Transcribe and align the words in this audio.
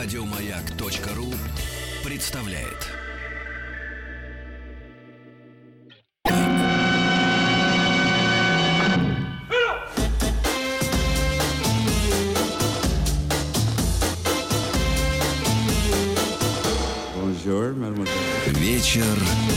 Радиомаяк.ру 0.00 1.34
представляет. 2.04 2.86
Вечер 18.46 19.47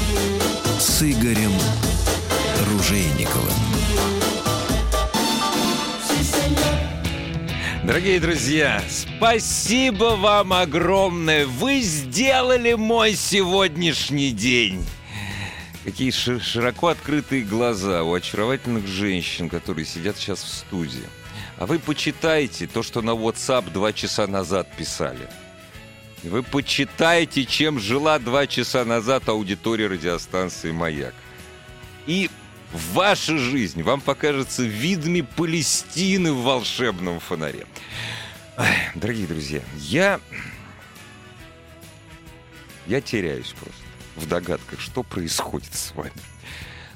Дорогие 8.02 8.20
друзья, 8.20 8.84
спасибо 8.90 10.16
вам 10.16 10.54
огромное. 10.54 11.46
Вы 11.46 11.82
сделали 11.82 12.74
мой 12.74 13.14
сегодняшний 13.14 14.32
день. 14.32 14.84
Какие 15.84 16.10
ши- 16.10 16.40
широко 16.40 16.88
открытые 16.88 17.44
глаза 17.44 18.02
у 18.02 18.16
очаровательных 18.16 18.88
женщин, 18.88 19.50
которые 19.50 19.86
сидят 19.86 20.18
сейчас 20.18 20.42
в 20.42 20.48
студии. 20.48 21.04
А 21.60 21.68
вы 21.68 21.78
почитайте 21.78 22.66
то, 22.66 22.82
что 22.82 23.04
на 23.04 23.12
WhatsApp 23.12 23.72
два 23.72 23.94
часа 23.94 24.26
назад 24.26 24.76
писали. 24.76 25.30
Вы 26.24 26.42
почитайте, 26.42 27.46
чем 27.46 27.80
жила 27.80 28.18
два 28.18 28.48
часа 28.48 28.84
назад 28.84 29.30
аудитория 29.30 29.86
радиостанции 29.86 30.72
«Маяк». 30.72 31.14
И 32.08 32.32
ваша 32.74 33.38
жизнь 33.38 33.84
вам 33.84 34.02
покажется 34.02 34.64
видами 34.64 35.22
Палестины 35.22 36.32
в 36.34 36.44
волшебном 36.44 37.20
фонаре. 37.20 37.66
Дорогие 38.96 39.28
друзья, 39.28 39.62
я... 39.78 40.20
Я 42.88 43.00
теряюсь 43.00 43.54
просто 43.60 43.82
в 44.16 44.28
догадках, 44.28 44.80
что 44.80 45.04
происходит 45.04 45.74
с 45.74 45.94
вами. 45.94 46.12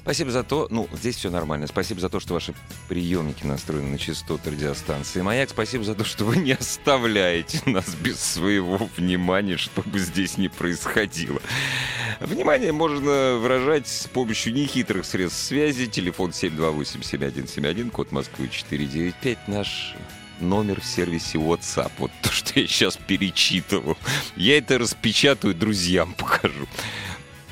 Спасибо 0.06 0.30
за 0.30 0.44
то, 0.44 0.68
ну, 0.70 0.88
здесь 0.92 1.16
все 1.16 1.30
нормально. 1.30 1.66
Спасибо 1.66 2.00
за 2.00 2.08
то, 2.08 2.20
что 2.20 2.34
ваши 2.34 2.54
приемники 2.88 3.44
настроены 3.44 3.88
на 3.88 3.98
частоты 3.98 4.52
радиостанции 4.52 5.20
«Маяк». 5.20 5.50
Спасибо 5.50 5.82
за 5.82 5.96
то, 5.96 6.04
что 6.04 6.24
вы 6.24 6.36
не 6.36 6.52
оставляете 6.52 7.60
нас 7.66 7.92
без 7.96 8.20
своего 8.20 8.88
внимания, 8.96 9.56
что 9.56 9.82
бы 9.82 9.98
здесь 9.98 10.38
ни 10.38 10.46
происходило. 10.46 11.42
Внимание 12.20 12.70
можно 12.70 13.34
выражать 13.34 13.88
с 13.88 14.06
помощью 14.06 14.52
нехитрых 14.54 15.04
средств 15.04 15.42
связи. 15.42 15.86
Телефон 15.86 16.30
728-7171, 16.30 17.90
код 17.90 18.12
Москвы 18.12 18.46
495, 18.48 19.48
наш 19.48 19.96
номер 20.38 20.82
в 20.82 20.84
сервисе 20.84 21.38
WhatsApp. 21.38 21.90
Вот 21.98 22.12
то, 22.22 22.30
что 22.30 22.60
я 22.60 22.68
сейчас 22.68 22.96
перечитывал. 22.96 23.96
Я 24.36 24.58
это 24.58 24.78
распечатаю, 24.78 25.52
друзьям 25.52 26.14
покажу. 26.14 26.68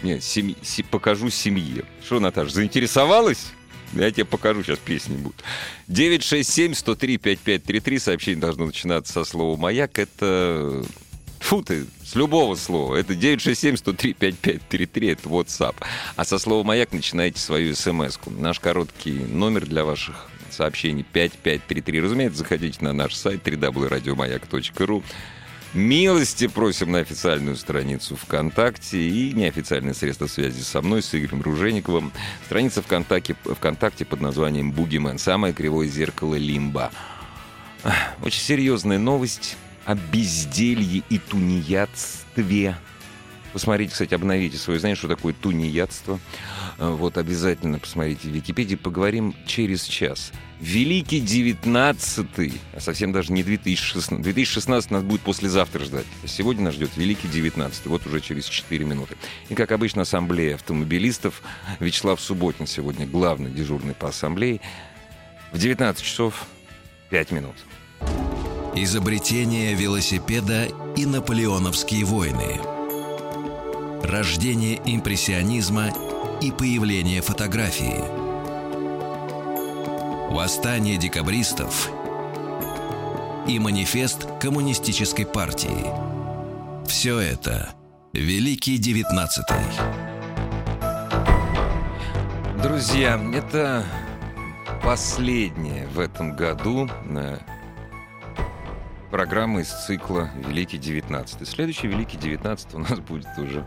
Нет, 0.02 0.22
семь- 0.22 0.54
се- 0.62 0.84
покажу 0.84 1.30
семье. 1.30 1.84
Что, 2.04 2.20
Наташа, 2.20 2.52
заинтересовалась? 2.52 3.46
Я 3.92 4.10
тебе 4.10 4.24
покажу, 4.24 4.62
сейчас 4.62 4.78
песни 4.78 5.16
будут. 5.16 5.42
967-103-5533. 5.88 7.98
Сообщение 7.98 8.40
должно 8.40 8.66
начинаться 8.66 9.12
со 9.12 9.24
слова 9.24 9.56
«Маяк». 9.56 9.98
Это... 9.98 10.84
Фу 11.40 11.62
ты, 11.62 11.84
с 12.02 12.14
любого 12.14 12.54
слова. 12.56 12.96
Это 12.96 13.12
967-103-5533, 13.12 15.12
это 15.12 15.28
WhatsApp. 15.28 15.74
А 16.16 16.24
со 16.24 16.38
слова 16.38 16.64
«Маяк» 16.64 16.92
начинайте 16.92 17.38
свою 17.38 17.74
смс 17.74 18.16
-ку. 18.18 18.40
Наш 18.40 18.58
короткий 18.60 19.12
номер 19.12 19.66
для 19.66 19.84
ваших 19.84 20.28
сообщений 20.50 21.04
5533. 21.04 22.00
Разумеется, 22.00 22.38
заходите 22.38 22.78
на 22.80 22.92
наш 22.92 23.14
сайт 23.14 23.46
www.radiomayak.ru. 23.46 25.02
Милости 25.74 26.46
просим 26.46 26.92
на 26.92 27.00
официальную 27.00 27.56
страницу 27.56 28.14
ВКонтакте 28.14 28.96
и 28.96 29.32
неофициальные 29.32 29.94
средства 29.94 30.28
связи 30.28 30.60
со 30.60 30.80
мной, 30.80 31.02
с 31.02 31.12
Игорем 31.12 31.42
Ружениковым. 31.42 32.12
Страница 32.46 32.80
ВКонтакте, 32.80 33.34
ВКонтакте 33.42 34.04
под 34.04 34.20
названием 34.20 34.70
«Бугимен». 34.70 35.18
Самое 35.18 35.52
кривое 35.52 35.88
зеркало 35.88 36.36
Лимба. 36.36 36.92
Очень 38.22 38.40
серьезная 38.40 38.98
новость 38.98 39.56
о 39.84 39.96
безделье 39.96 41.02
и 41.10 41.18
тунеядстве. 41.18 42.76
Посмотрите, 43.54 43.92
кстати, 43.92 44.12
обновите 44.12 44.58
свое 44.58 44.80
знание, 44.80 44.96
что 44.96 45.06
такое 45.06 45.32
тунеядство. 45.32 46.18
Э, 46.78 46.90
Вот 46.90 47.16
обязательно 47.18 47.78
посмотрите 47.78 48.28
в 48.28 48.32
Википедии. 48.32 48.74
Поговорим 48.74 49.32
через 49.46 49.84
час. 49.84 50.32
Великий 50.60 51.20
19 51.20 52.26
а 52.74 52.80
совсем 52.80 53.12
даже 53.12 53.32
не 53.32 53.44
2016. 53.44 54.20
2016 54.22 54.90
нас 54.90 55.04
будет 55.04 55.20
послезавтра 55.20 55.84
ждать. 55.84 56.04
А 56.24 56.26
Сегодня 56.26 56.64
нас 56.64 56.74
ждет 56.74 56.90
Великий 56.96 57.28
19 57.28 57.86
вот 57.86 58.04
уже 58.08 58.20
через 58.20 58.46
4 58.46 58.84
минуты. 58.84 59.16
И, 59.48 59.54
как 59.54 59.70
обычно, 59.70 60.02
ассамблея 60.02 60.56
автомобилистов. 60.56 61.40
Вячеслав 61.78 62.20
Субботин 62.20 62.66
сегодня 62.66 63.06
главный 63.06 63.52
дежурный 63.52 63.94
по 63.94 64.08
ассамблее. 64.08 64.60
В 65.52 65.58
19 65.58 66.04
часов 66.04 66.46
5 67.10 67.30
минут. 67.30 67.54
Изобретение 68.74 69.74
велосипеда 69.74 70.66
и 70.96 71.06
наполеоновские 71.06 72.04
войны. 72.04 72.73
Рождение 74.04 74.82
импрессионизма 74.84 75.86
и 76.42 76.52
появление 76.52 77.22
фотографии. 77.22 78.04
Восстание 80.30 80.98
декабристов 80.98 81.90
и 83.48 83.58
манифест 83.58 84.26
коммунистической 84.38 85.24
партии. 85.24 85.86
Все 86.86 87.18
это 87.18 87.70
Великий 88.12 88.76
Девятнадцатый. 88.76 89.56
Друзья, 92.62 93.18
это 93.32 93.86
последняя 94.82 95.86
в 95.86 95.98
этом 95.98 96.36
году 96.36 96.90
программа 99.14 99.60
из 99.60 99.68
цикла 99.68 100.28
«Великий 100.34 100.76
девятнадцатый». 100.76 101.46
Следующий 101.46 101.86
«Великий 101.86 102.16
девятнадцатый» 102.16 102.80
у 102.80 102.82
нас 102.82 102.98
будет 102.98 103.28
уже 103.38 103.64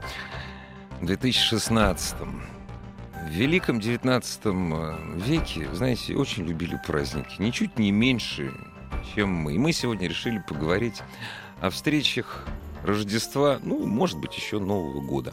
в 1.00 1.06
2016 1.06 2.16
В 2.18 3.30
Великом 3.30 3.80
девятнадцатом 3.80 4.74
э, 4.74 4.98
веке, 5.16 5.70
знаете, 5.72 6.18
очень 6.18 6.46
любили 6.46 6.78
праздники. 6.86 7.42
Ничуть 7.42 7.80
не 7.80 7.94
меньше, 7.94 8.52
чем 9.16 9.30
мы. 9.30 9.54
И 9.54 9.58
мы 9.58 9.72
сегодня 9.72 10.10
решили 10.10 10.44
поговорить 10.46 11.02
о 11.62 11.70
встречах 11.70 12.44
Рождества, 12.84 13.60
ну, 13.64 13.86
может 13.86 14.20
быть, 14.20 14.36
еще 14.36 14.60
Нового 14.60 15.00
года. 15.00 15.32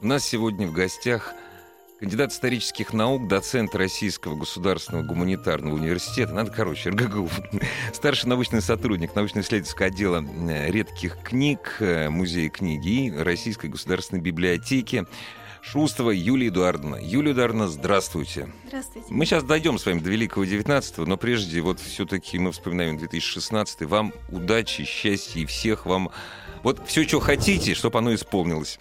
У 0.00 0.06
нас 0.08 0.24
сегодня 0.24 0.66
в 0.66 0.72
гостях 0.72 1.34
кандидат 2.02 2.32
исторических 2.32 2.92
наук, 2.92 3.28
доцент 3.28 3.76
Российского 3.76 4.34
государственного 4.34 5.04
гуманитарного 5.04 5.76
университета, 5.76 6.34
надо 6.34 6.50
короче, 6.50 6.90
РГГУ, 6.90 7.30
старший 7.92 8.28
научный 8.28 8.60
сотрудник 8.60 9.14
научно-исследовательского 9.14 9.86
отдела 9.86 10.20
э, 10.20 10.68
редких 10.72 11.18
книг, 11.22 11.76
э, 11.78 12.08
музея 12.08 12.50
книги 12.50 13.06
и 13.06 13.10
Российской 13.12 13.68
государственной 13.68 14.20
библиотеки 14.20 15.06
Шустова 15.60 16.10
Юлия 16.10 16.48
Эдуардовна. 16.48 16.96
Юлия 17.00 17.34
Эдуардовна, 17.34 17.68
здравствуйте. 17.68 18.52
Здравствуйте. 18.66 19.06
Мы 19.08 19.24
сейчас 19.24 19.44
дойдем 19.44 19.78
с 19.78 19.86
вами 19.86 20.00
до 20.00 20.10
Великого 20.10 20.44
19 20.44 20.98
но 21.06 21.16
прежде 21.16 21.60
вот 21.60 21.78
все-таки 21.78 22.36
мы 22.36 22.50
вспоминаем 22.50 22.98
2016 22.98 23.82
Вам 23.82 24.12
удачи, 24.28 24.82
счастья 24.82 25.38
и 25.38 25.46
всех 25.46 25.86
вам... 25.86 26.10
Вот 26.64 26.82
все, 26.84 27.06
что 27.06 27.20
хотите, 27.20 27.74
чтобы 27.74 28.00
оно 28.00 28.12
исполнилось 28.12 28.80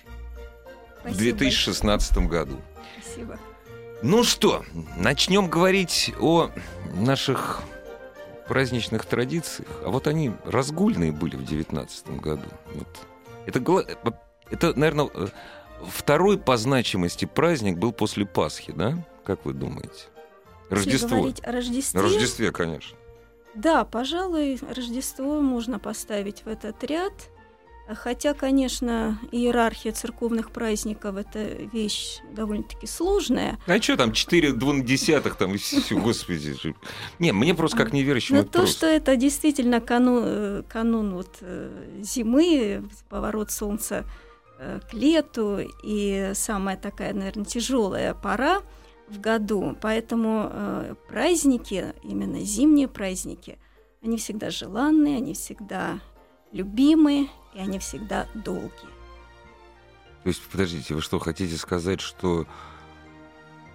в 1.03 1.13
Спасибо 1.13 1.37
2016 1.37 2.17
году. 2.27 2.59
Спасибо. 3.11 3.39
Ну 4.01 4.23
что, 4.23 4.63
начнем 4.97 5.47
говорить 5.47 6.13
о 6.19 6.49
наших 6.93 7.61
праздничных 8.47 9.05
традициях. 9.05 9.69
А 9.85 9.89
вот 9.89 10.07
они 10.07 10.31
разгульные 10.45 11.11
были 11.11 11.35
в 11.35 11.45
девятнадцатом 11.45 12.17
году. 12.17 12.47
Вот. 12.73 12.87
Это, 13.45 13.59
это, 14.49 14.73
наверное, 14.79 15.09
э, 15.13 15.27
второй 15.87 16.37
по 16.37 16.57
значимости 16.57 17.25
праздник 17.25 17.77
был 17.77 17.91
после 17.91 18.25
Пасхи, 18.25 18.73
да? 18.75 18.97
Как 19.23 19.45
вы 19.45 19.53
думаете? 19.53 20.05
Рождество. 20.69 21.17
говорить 21.17 21.43
о 21.45 21.51
Рождестве, 21.51 21.99
Рождестве, 22.01 22.51
конечно. 22.51 22.97
да, 23.55 23.83
пожалуй, 23.83 24.57
Рождество 24.73 25.41
можно 25.41 25.79
поставить 25.79 26.43
в 26.43 26.47
этот 26.47 26.81
ряд. 26.85 27.13
Хотя, 27.87 28.33
конечно, 28.33 29.19
иерархия 29.31 29.91
церковных 29.91 30.51
праздников– 30.51 31.15
это 31.17 31.43
вещь 31.43 32.19
довольно-таки 32.31 32.87
сложная. 32.87 33.59
А 33.67 33.81
что 33.81 33.97
там, 33.97 34.13
4 34.13 34.53
двунадесятых 34.53 35.35
там, 35.35 35.55
и 35.55 35.93
господи. 35.95 36.55
Не, 37.19 37.33
мне 37.33 37.53
просто 37.53 37.77
как 37.77 37.91
неверующему 37.91 38.37
Но 38.37 38.43
это 38.43 38.51
то, 38.51 38.59
просто. 38.59 38.77
что 38.77 38.85
это 38.87 39.15
действительно 39.15 39.81
канун, 39.81 40.23
э, 40.25 40.63
канун 40.69 41.13
вот, 41.15 41.37
э, 41.41 41.99
зимы, 42.01 42.87
поворот 43.09 43.51
солнца 43.51 44.05
э, 44.59 44.79
к 44.89 44.93
лету 44.93 45.59
и 45.83 46.31
самая 46.33 46.77
такая, 46.77 47.13
наверное, 47.13 47.45
тяжелая 47.45 48.13
пора 48.13 48.61
в 49.09 49.19
году. 49.19 49.75
Поэтому 49.81 50.95
праздники, 51.09 51.93
именно 52.03 52.39
зимние 52.39 52.87
праздники, 52.87 53.57
они 54.01 54.17
всегда 54.17 54.49
желанные, 54.49 55.17
они 55.17 55.33
всегда 55.33 55.99
любимые, 56.51 57.27
и 57.53 57.59
они 57.59 57.79
всегда 57.79 58.27
долгие. 58.33 58.89
То 60.23 60.27
есть, 60.29 60.41
подождите, 60.51 60.93
вы 60.93 61.01
что, 61.01 61.17
хотите 61.19 61.55
сказать, 61.57 61.99
что 61.99 62.45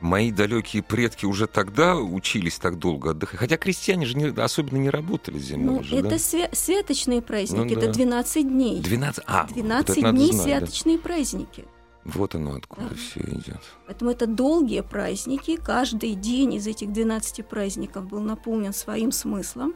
мои 0.01 0.31
далекие 0.31 0.83
предки 0.83 1.27
уже 1.27 1.47
тогда 1.47 1.97
учились 1.97 2.59
так 2.59 2.79
долго 2.79 3.11
отдыхать? 3.11 3.41
Хотя 3.41 3.57
крестьяне 3.57 4.07
же 4.07 4.17
не, 4.17 4.27
особенно 4.41 4.79
не 4.79 4.91
работали 4.91 5.39
зимой. 5.39 5.77
Ну, 5.79 5.83
же, 5.83 5.97
это 5.97 6.11
да? 6.11 6.17
свя- 6.17 6.55
святочные 6.55 7.23
праздники, 7.23 7.73
Ну 7.75 7.79
это 7.79 7.87
да. 7.89 7.93
12 7.93 8.49
дней. 8.49 8.81
12, 8.81 9.25
а, 9.27 9.47
12 9.49 9.89
вот 9.89 9.99
это 9.99 10.13
дней 10.13 10.33
знать, 10.33 10.37
да. 10.37 10.43
святочные 10.67 10.99
праздники. 10.99 11.65
Вот 12.05 12.37
оно 12.37 12.55
откуда 12.55 12.91
Да. 12.91 12.95
все 12.95 13.19
идет. 13.21 13.61
Поэтому 13.89 14.13
это 14.13 14.29
долгие 14.29 14.83
праздники. 14.83 15.57
Каждый 15.57 16.15
день 16.15 16.55
из 16.55 16.69
этих 16.69 16.93
12 16.93 17.43
праздников 17.43 18.07
был 18.07 18.21
наполнен 18.21 18.73
своим 18.73 19.11
смыслом, 19.11 19.75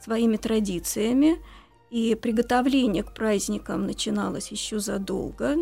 своими 0.00 0.36
традициями. 0.36 1.42
И 1.90 2.14
приготовление 2.14 3.02
к 3.02 3.12
праздникам 3.14 3.86
начиналось 3.86 4.48
еще 4.48 4.78
задолго. 4.78 5.56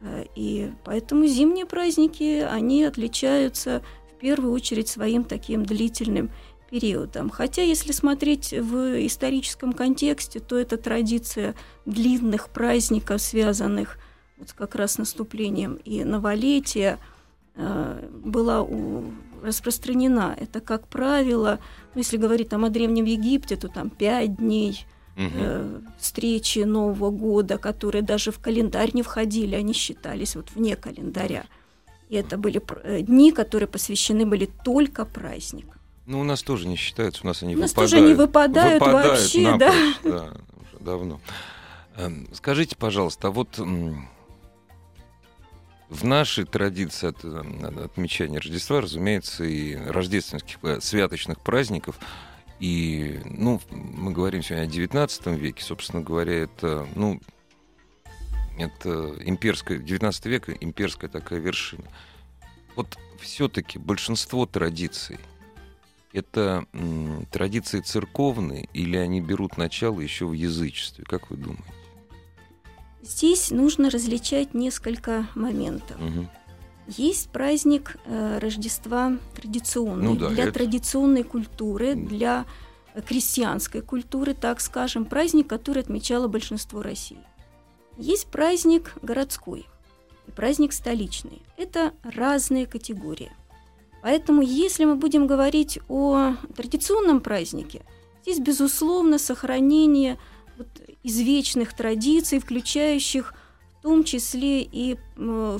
Э, 0.00 0.24
И 0.34 0.72
поэтому 0.84 1.26
зимние 1.26 1.66
праздники, 1.66 2.40
они 2.40 2.84
отличаются 2.84 3.82
в 4.14 4.18
первую 4.18 4.52
очередь 4.52 4.88
своим 4.88 5.24
таким 5.24 5.64
длительным 5.64 6.30
периодом. 6.70 7.30
Хотя, 7.30 7.62
если 7.62 7.92
смотреть 7.92 8.52
в 8.52 9.06
историческом 9.06 9.72
контексте, 9.72 10.40
то 10.40 10.56
это 10.56 10.76
традиция 10.76 11.54
длинных 11.84 12.48
праздников, 12.48 13.20
связанных 13.20 13.98
вот 14.38 14.52
как 14.52 14.74
раз 14.74 14.92
с 14.92 14.98
наступлением 14.98 15.74
и 15.84 16.02
новолетия, 16.02 16.98
э, 17.54 18.08
была 18.24 18.62
у- 18.62 19.04
распространена. 19.42 20.36
Это, 20.38 20.60
как 20.60 20.88
правило, 20.88 21.58
ну, 21.94 22.00
если 22.00 22.16
говорить 22.16 22.48
там 22.48 22.64
о 22.64 22.70
Древнем 22.70 23.04
Египте, 23.04 23.56
то 23.56 23.68
там 23.68 23.90
пять 23.90 24.36
дней 24.36 24.86
Э, 25.16 25.80
встречи 25.98 26.58
Нового 26.58 27.10
года, 27.10 27.56
которые 27.56 28.02
даже 28.02 28.30
в 28.32 28.38
календарь 28.38 28.90
не 28.92 29.02
входили, 29.02 29.54
они 29.54 29.72
считались 29.72 30.36
вот 30.36 30.50
вне 30.54 30.76
календаря. 30.76 31.46
И 32.10 32.16
это 32.16 32.36
были 32.36 32.60
э, 32.84 33.00
дни, 33.00 33.32
которые 33.32 33.66
посвящены 33.66 34.26
были 34.26 34.46
только 34.62 35.06
праздникам. 35.06 35.80
Ну, 36.04 36.20
у 36.20 36.24
нас 36.24 36.42
тоже 36.42 36.68
не 36.68 36.76
считаются, 36.76 37.22
у 37.24 37.26
нас 37.26 37.42
они 37.42 37.56
У 37.56 37.58
нас 37.60 37.70
выпадают. 37.70 37.90
тоже 37.90 38.04
они 38.04 38.14
выпадают 38.14 38.82
вообще, 38.82 39.56
да. 39.56 39.72
напрочь, 39.72 39.96
да. 40.04 40.32
уже 40.60 40.84
давно. 40.84 41.20
Эм, 41.96 42.28
Скажите, 42.32 42.76
пожалуйста, 42.76 43.28
а 43.28 43.30
вот 43.30 43.58
в 45.88 46.04
нашей 46.04 46.44
традиции 46.44 47.08
от, 47.08 47.24
э, 47.24 47.84
отмечания 47.84 48.38
Рождества, 48.38 48.82
разумеется, 48.82 49.44
и 49.44 49.76
рождественских 49.76 50.58
святочных 50.80 51.40
праздников, 51.40 51.98
и, 52.58 53.20
ну, 53.24 53.60
мы 53.70 54.12
говорим 54.12 54.42
сегодня 54.42 54.64
о 54.64 54.66
XIX 54.66 55.36
веке, 55.36 55.62
собственно 55.62 56.02
говоря, 56.02 56.34
это, 56.34 56.86
ну, 56.94 57.20
это 58.58 59.14
имперская, 59.24 59.78
19 59.78 60.26
век 60.26 60.48
имперская 60.60 61.10
такая 61.10 61.38
вершина. 61.38 61.84
Вот 62.74 62.96
все-таки 63.20 63.78
большинство 63.78 64.46
традиций, 64.46 65.18
это 66.12 66.64
м, 66.72 67.26
традиции 67.30 67.80
церковные 67.80 68.68
или 68.72 68.96
они 68.96 69.20
берут 69.20 69.58
начало 69.58 70.00
еще 70.00 70.26
в 70.26 70.32
язычестве? 70.32 71.04
Как 71.04 71.30
вы 71.30 71.36
думаете? 71.36 71.64
Здесь 73.02 73.50
нужно 73.50 73.90
различать 73.90 74.54
несколько 74.54 75.26
моментов. 75.34 76.00
Мгм. 76.00 76.28
Есть 76.88 77.30
праздник 77.30 77.96
э, 78.04 78.38
Рождества 78.38 79.16
традиционный, 79.34 80.04
Ну 80.04 80.14
да, 80.16 80.28
для 80.28 80.44
это- 80.44 80.52
традиционной 80.52 81.24
культуры, 81.24 81.94
для 81.94 82.44
э, 82.94 83.02
крестьянской 83.02 83.80
культуры, 83.80 84.34
так 84.34 84.60
скажем, 84.60 85.04
праздник, 85.04 85.48
который 85.48 85.82
отмечало 85.82 86.28
большинство 86.28 86.82
России. 86.82 87.18
Есть 87.98 88.26
праздник 88.28 88.92
городской 89.02 89.66
и 90.28 90.30
праздник 90.30 90.72
столичный. 90.72 91.42
Это 91.56 91.92
разные 92.04 92.66
категории. 92.66 93.32
Поэтому, 94.02 94.42
если 94.42 94.84
мы 94.84 94.94
будем 94.94 95.26
говорить 95.26 95.80
о 95.88 96.34
традиционном 96.54 97.20
празднике, 97.20 97.82
здесь, 98.22 98.38
безусловно, 98.38 99.18
сохранение 99.18 100.18
вот 100.56 100.68
извечных 101.02 101.74
традиций, 101.74 102.38
включающих 102.38 103.34
том 103.86 104.02
числе 104.02 104.62
и 104.62 104.98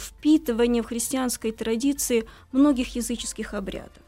впитывание 0.00 0.82
в 0.82 0.86
христианской 0.86 1.52
традиции 1.52 2.24
многих 2.50 2.96
языческих 2.96 3.54
обрядов. 3.54 4.02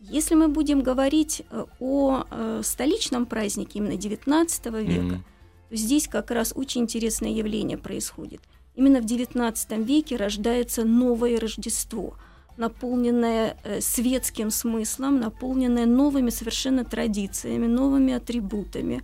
Если 0.00 0.34
мы 0.34 0.48
будем 0.48 0.80
говорить 0.80 1.42
э, 1.50 1.66
о 1.78 2.24
э, 2.30 2.62
столичном 2.64 3.26
празднике 3.26 3.78
именно 3.78 3.92
XIX 3.92 4.82
века, 4.82 5.02
Мгм. 5.02 5.24
то 5.68 5.76
здесь 5.76 6.08
как 6.08 6.30
раз 6.30 6.54
очень 6.56 6.80
интересное 6.80 7.30
явление 7.30 7.76
происходит. 7.76 8.40
Именно 8.74 9.02
в 9.02 9.04
XIX 9.04 9.84
веке 9.84 10.16
рождается 10.16 10.84
новое 10.84 11.38
Рождество, 11.38 12.14
наполненное 12.56 13.58
э, 13.64 13.82
светским 13.82 14.50
смыслом, 14.50 15.20
наполненное 15.20 15.84
новыми 15.84 16.30
совершенно 16.30 16.84
традициями, 16.86 17.66
новыми 17.66 18.14
атрибутами, 18.14 19.02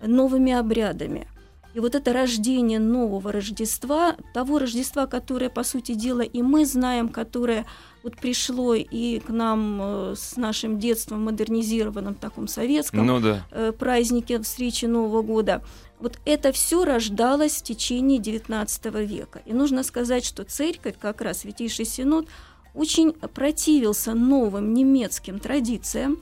новыми 0.00 0.52
обрядами. 0.52 1.28
И 1.74 1.80
вот 1.80 1.96
это 1.96 2.12
рождение 2.12 2.78
нового 2.78 3.32
Рождества, 3.32 4.16
того 4.32 4.60
Рождества, 4.60 5.06
которое, 5.06 5.50
по 5.50 5.64
сути 5.64 5.94
дела, 5.94 6.20
и 6.20 6.40
мы 6.40 6.66
знаем, 6.66 7.08
которое 7.08 7.66
вот 8.04 8.16
пришло 8.16 8.74
и 8.74 9.18
к 9.18 9.28
нам 9.30 9.80
э, 9.82 10.14
с 10.16 10.36
нашим 10.36 10.78
детством 10.78 11.24
модернизированном 11.24 12.14
таком 12.14 12.46
советском 12.46 13.04
Ну 13.04 13.18
да. 13.18 13.44
э, 13.50 13.72
праздники 13.72 14.40
встречи 14.40 14.84
Нового 14.84 15.22
года. 15.22 15.62
Вот 15.98 16.18
это 16.24 16.52
все 16.52 16.84
рождалось 16.84 17.56
в 17.56 17.62
течение 17.62 18.20
XIX 18.20 19.04
века. 19.04 19.42
И 19.46 19.52
нужно 19.52 19.82
сказать, 19.82 20.24
что 20.24 20.44
церковь, 20.44 20.94
как 21.00 21.22
раз 21.22 21.40
Святейший 21.40 21.86
Синод, 21.86 22.28
очень 22.74 23.12
противился 23.12 24.14
новым 24.14 24.74
немецким 24.74 25.40
традициям, 25.40 26.18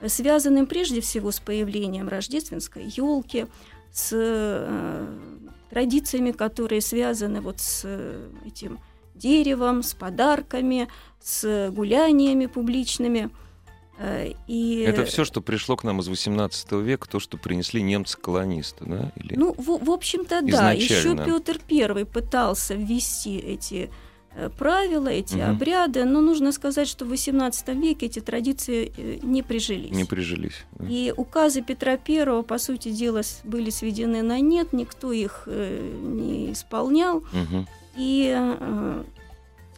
э, 0.00 0.08
связанным 0.08 0.66
прежде 0.66 1.02
всего 1.02 1.30
с 1.30 1.40
появлением 1.40 2.08
рождественской 2.08 2.84
елки, 2.84 3.46
с 3.94 4.10
э, 4.12 5.06
традициями, 5.70 6.32
которые 6.32 6.80
связаны 6.80 7.40
вот 7.40 7.60
с 7.60 7.82
э, 7.84 8.28
этим 8.44 8.80
деревом, 9.14 9.84
с 9.84 9.94
подарками, 9.94 10.88
с 11.22 11.70
гуляниями 11.70 12.46
публичными. 12.46 13.30
Э, 13.98 14.32
И 14.48 14.80
Это 14.80 15.04
все, 15.04 15.24
что 15.24 15.40
пришло 15.40 15.76
к 15.76 15.84
нам 15.84 16.00
из 16.00 16.08
18 16.08 16.72
века, 16.72 17.08
то, 17.08 17.20
что 17.20 17.38
принесли 17.38 17.82
немцы-колонисты, 17.82 18.84
да? 18.84 19.12
Или... 19.14 19.36
Ну, 19.36 19.54
в, 19.56 19.84
в 19.84 19.90
общем-то, 19.90 20.42
да. 20.42 20.72
Еще 20.72 20.94
Изначально. 20.94 21.24
Петр 21.24 21.60
Первый 21.64 22.04
пытался 22.04 22.74
ввести 22.74 23.38
эти 23.38 23.90
правила, 24.58 25.08
эти 25.08 25.34
Мгм. 25.36 25.50
обряды, 25.50 26.04
но 26.04 26.20
нужно 26.20 26.52
сказать, 26.52 26.88
что 26.88 27.04
в 27.04 27.12
XVIII 27.12 27.74
веке 27.80 28.06
эти 28.06 28.20
традиции 28.20 28.92
э, 28.96 29.18
не 29.22 29.42
прижились. 29.42 29.90
не 29.92 30.04
прижились. 30.04 30.64
да. 30.72 30.86
И 30.88 31.12
указы 31.16 31.62
Петра 31.62 31.96
Первого, 31.96 32.42
по 32.42 32.58
сути 32.58 32.90
дела, 32.90 33.22
были 33.44 33.70
сведены 33.70 34.22
на 34.22 34.40
нет, 34.40 34.72
никто 34.72 35.12
их 35.12 35.44
э, 35.46 35.80
не 36.02 36.52
исполнял. 36.52 37.22
Мгм. 37.32 37.66
И 37.96 38.34
э, 38.36 39.04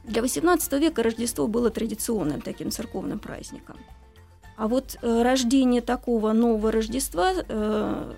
для 0.04 0.22
XVIII 0.22 0.78
века 0.80 1.02
Рождество 1.02 1.46
было 1.48 1.70
традиционным 1.70 2.40
таким 2.40 2.70
церковным 2.70 3.18
праздником. 3.18 3.76
А 4.56 4.68
вот 4.68 4.96
э, 5.02 5.22
рождение 5.22 5.82
такого 5.82 6.32
нового 6.32 6.72
Рождества 6.72 7.32
э, 7.36 8.12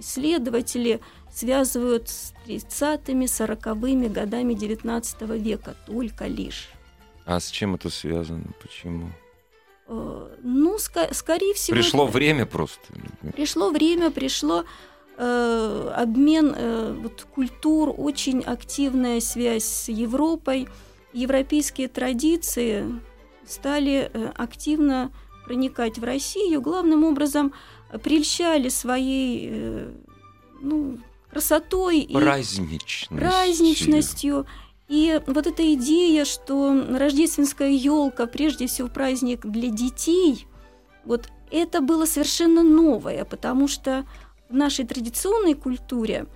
исследователи 0.00 1.00
связывают 1.32 2.08
с 2.08 2.32
30-ми, 2.46 3.26
40-ми 3.26 4.08
годами 4.08 4.54
XIX 4.54 5.38
века 5.38 5.76
только 5.86 6.26
лишь. 6.26 6.68
А 7.24 7.38
с 7.38 7.50
чем 7.50 7.74
это 7.76 7.90
связано? 7.90 8.44
Почему? 8.60 9.10
Э, 9.86 10.28
ну, 10.42 10.76
ска- 10.76 11.14
скорее 11.14 11.54
всего... 11.54 11.76
Пришло 11.76 12.04
это- 12.04 12.12
время 12.12 12.46
просто. 12.46 12.80
Пришло 13.34 13.70
время, 13.70 14.10
пришло 14.10 14.64
э, 15.16 15.92
обмен 15.96 16.54
э, 16.56 16.96
вот, 17.00 17.26
культур, 17.34 17.94
очень 17.96 18.40
активная 18.42 19.20
связь 19.20 19.64
с 19.64 19.88
Европой. 19.88 20.68
Европейские 21.12 21.88
традиции 21.88 22.86
стали 23.46 24.10
э, 24.12 24.32
активно 24.36 25.12
проникать 25.46 25.98
в 25.98 26.04
Россию. 26.04 26.60
Главным 26.62 27.04
образом 27.04 27.52
прельщали 27.98 28.68
своей 28.68 29.48
э, 29.52 29.92
ну, 30.60 30.98
красотой 31.30 32.00
и 32.00 32.14
Праздничность. 32.14 33.08
праздничностью. 33.08 34.46
И 34.88 35.20
вот 35.26 35.46
эта 35.46 35.74
идея, 35.74 36.24
что 36.24 36.84
рождественская 36.90 37.70
елка 37.70 38.26
прежде 38.26 38.66
всего 38.66 38.88
праздник 38.88 39.46
для 39.46 39.70
детей, 39.70 40.46
вот 41.04 41.28
это 41.50 41.80
было 41.80 42.06
совершенно 42.06 42.62
новое, 42.62 43.24
потому 43.24 43.68
что 43.68 44.04
в 44.48 44.54
нашей 44.54 44.84
традиционной 44.84 45.54
культуре 45.54 46.26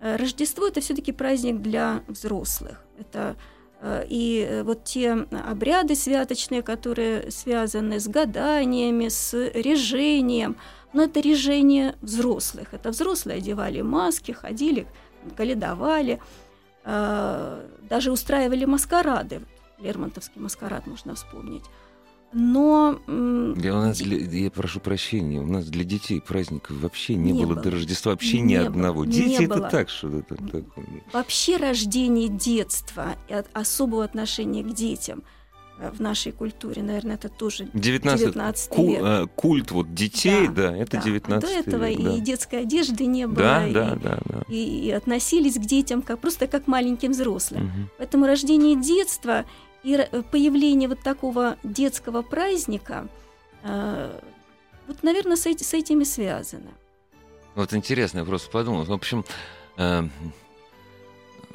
э, 0.00 0.16
Рождество 0.16 0.68
это 0.68 0.80
все-таки 0.80 1.12
праздник 1.12 1.60
для 1.60 2.02
взрослых. 2.08 2.80
Это 2.98 3.36
Э, 3.84 4.04
и 4.08 4.62
вот 4.64 4.84
те 4.84 5.12
обряды 5.12 5.94
святочные, 5.94 6.62
которые 6.62 7.30
связаны 7.30 8.00
с 8.00 8.08
гаданиями, 8.08 9.08
с 9.08 9.34
режением, 9.34 10.56
но 10.94 11.02
это 11.02 11.20
режение 11.20 11.96
взрослых. 12.00 12.72
Это 12.72 12.90
взрослые 12.90 13.38
одевали 13.38 13.82
маски, 13.82 14.32
ходили, 14.32 14.86
каледовали, 15.36 16.20
даже 16.84 18.12
устраивали 18.12 18.64
маскарады. 18.64 19.42
Лермонтовский 19.80 20.40
маскарад 20.40 20.86
можно 20.86 21.14
вспомнить. 21.14 21.64
Но... 22.32 22.98
Для 23.06 23.74
у 23.74 23.80
нас, 23.80 23.98
для, 23.98 24.18
я 24.18 24.50
прошу 24.50 24.80
прощения, 24.80 25.40
у 25.40 25.46
нас 25.46 25.66
для 25.66 25.84
детей 25.84 26.20
праздников 26.20 26.76
вообще 26.80 27.14
не, 27.14 27.30
не 27.30 27.44
было, 27.44 27.54
было 27.54 27.62
до 27.62 27.70
Рождества 27.70 28.10
вообще 28.10 28.40
не 28.40 28.54
ни 28.54 28.58
было, 28.58 28.66
одного. 28.66 29.04
Дети 29.04 29.38
не 29.40 29.44
это 29.44 29.54
было. 29.54 29.70
так, 29.70 29.88
что 29.88 30.08
это 30.08 30.34
такое. 30.36 30.86
Вообще 31.12 31.56
рождение 31.58 32.28
детства 32.28 33.16
и 33.28 33.34
от 33.34 33.46
особого 33.52 34.02
отношения 34.04 34.64
к 34.64 34.72
детям 34.72 35.20
э, 35.20 35.43
в 35.78 36.00
нашей 36.00 36.32
культуре, 36.32 36.82
наверное, 36.82 37.16
это 37.16 37.28
тоже 37.28 37.68
19, 37.72 38.26
19 38.28 38.70
ку, 38.70 38.88
век. 38.88 39.02
Э, 39.02 39.26
культ 39.34 39.70
вот 39.70 39.94
детей, 39.94 40.46
да, 40.48 40.70
да 40.70 40.76
это 40.76 40.96
да. 40.98 41.02
19 41.02 41.48
До 41.48 41.54
этого 41.54 41.88
век, 41.90 42.00
да. 42.00 42.12
и 42.12 42.20
детской 42.20 42.60
одежды 42.62 43.06
не 43.06 43.26
было, 43.26 43.36
да, 43.36 43.68
и, 43.68 43.72
да, 43.72 43.94
да, 43.96 44.18
да. 44.24 44.42
И, 44.48 44.86
и 44.86 44.90
относились 44.90 45.56
к 45.56 45.60
детям 45.62 46.02
как 46.02 46.20
просто 46.20 46.46
как 46.46 46.66
маленьким 46.66 47.10
взрослым. 47.10 47.64
Угу. 47.64 47.88
Поэтому 47.98 48.26
рождение 48.26 48.76
детства 48.80 49.44
и 49.82 50.08
появление 50.30 50.88
вот 50.88 51.00
такого 51.00 51.56
детского 51.62 52.22
праздника, 52.22 53.08
э, 53.62 54.20
вот, 54.86 55.02
наверное, 55.02 55.36
с, 55.36 55.44
с 55.44 55.74
этими 55.74 56.04
связано. 56.04 56.70
Вот 57.54 57.72
интересно, 57.72 58.20
я 58.20 58.24
просто 58.24 58.50
подумал. 58.50 58.84
В 58.84 58.92
общем, 58.92 59.24
э, 59.76 60.02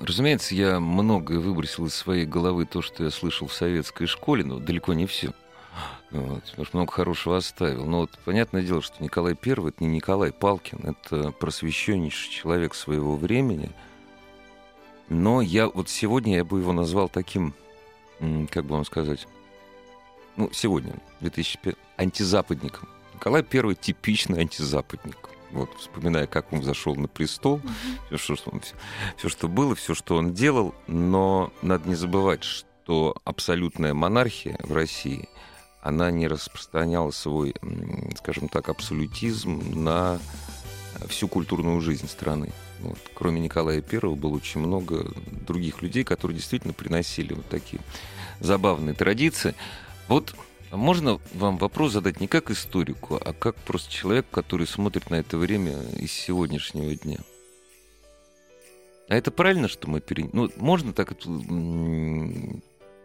разумеется, 0.02 0.56
я 0.56 0.80
многое 0.80 1.40
выбросил 1.40 1.86
из 1.86 1.94
своей 1.94 2.26
головы 2.26 2.66
то, 2.66 2.82
что 2.82 3.04
я 3.04 3.12
слышал 3.12 3.48
в 3.48 3.54
советской 3.54 4.06
школе, 4.06 4.44
но 4.44 4.60
далеко 4.60 4.94
не 4.94 5.06
все. 5.06 5.34
Вот, 6.12 6.44
потому 6.44 6.66
что 6.66 6.78
много 6.78 6.92
хорошего 6.92 7.38
оставил. 7.38 7.86
Но 7.86 8.02
вот 8.02 8.18
понятное 8.26 8.64
дело, 8.64 8.82
что 8.82 9.02
Николай 9.04 9.34
I 9.34 9.68
это 9.68 9.84
не 9.84 9.88
Николай 9.88 10.32
Палкин, 10.32 10.96
это 10.96 11.32
просвещеннейший 11.32 12.32
человек 12.32 12.74
своего 12.74 13.16
времени. 13.16 13.70
Но 15.08 15.42
я 15.42 15.68
вот 15.68 15.90
сегодня 15.90 16.38
я 16.38 16.46
бы 16.46 16.60
его 16.60 16.74
назвал 16.74 17.10
таким 17.10 17.54
как 18.52 18.66
бы 18.66 18.76
вам 18.76 18.86
сказать, 18.86 19.28
ну, 20.36 20.50
сегодня, 20.52 20.96
2005, 21.22 21.76
антизападником. 21.98 22.90
Николай 23.14 23.44
I 23.44 23.76
типичный 23.76 24.42
антизападник. 24.42 25.30
Вот, 25.52 25.70
вспоминая, 25.78 26.28
как 26.28 26.54
он 26.54 26.64
зашел 26.64 26.96
на 26.96 27.08
престол, 27.08 27.62
все, 28.12 28.36
что 28.36 28.52
он, 28.52 28.60
все, 28.60 28.76
все, 29.18 29.30
что 29.30 29.48
было, 29.48 29.76
все, 29.76 29.96
что 29.96 30.16
он 30.16 30.34
делал, 30.34 30.76
но 30.88 31.52
надо 31.62 31.90
не 31.90 31.96
забывать, 31.96 32.44
что 32.44 33.16
абсолютная 33.24 33.94
монархия 33.94 34.58
в 34.64 34.74
России, 34.74 35.28
она 35.82 36.12
не 36.12 36.28
распространяла 36.28 37.12
свой, 37.12 37.56
скажем 38.18 38.50
так, 38.50 38.70
абсолютизм 38.70 39.84
на 39.84 40.20
всю 41.08 41.28
культурную 41.28 41.82
жизнь 41.82 42.08
страны. 42.08 42.52
Вот. 42.82 42.98
Кроме 43.14 43.40
Николая 43.42 43.84
I 43.92 44.00
было 44.16 44.36
очень 44.36 44.62
много 44.62 45.12
других 45.48 45.82
людей, 45.82 46.04
которые 46.04 46.38
действительно 46.38 46.74
приносили 46.74 47.34
вот 47.34 47.48
такие 47.48 47.82
забавные 48.40 48.94
традиции. 48.94 49.56
Вот 50.08 50.36
можно 50.72 51.20
вам 51.34 51.58
вопрос 51.58 51.94
задать 51.94 52.20
не 52.20 52.28
как 52.28 52.52
историку, 52.52 53.20
а 53.24 53.34
как 53.34 53.56
просто 53.56 53.92
человек, 53.92 54.26
который 54.32 54.68
смотрит 54.68 55.10
на 55.10 55.16
это 55.16 55.38
время 55.38 55.82
из 55.98 56.12
сегодняшнего 56.12 56.94
дня. 56.96 57.18
А 59.10 59.16
это 59.16 59.32
правильно, 59.32 59.68
что 59.68 59.90
мы 59.90 60.02
переняли? 60.02 60.32
Ну, 60.34 60.52
можно 60.58 60.94
так 60.94 61.14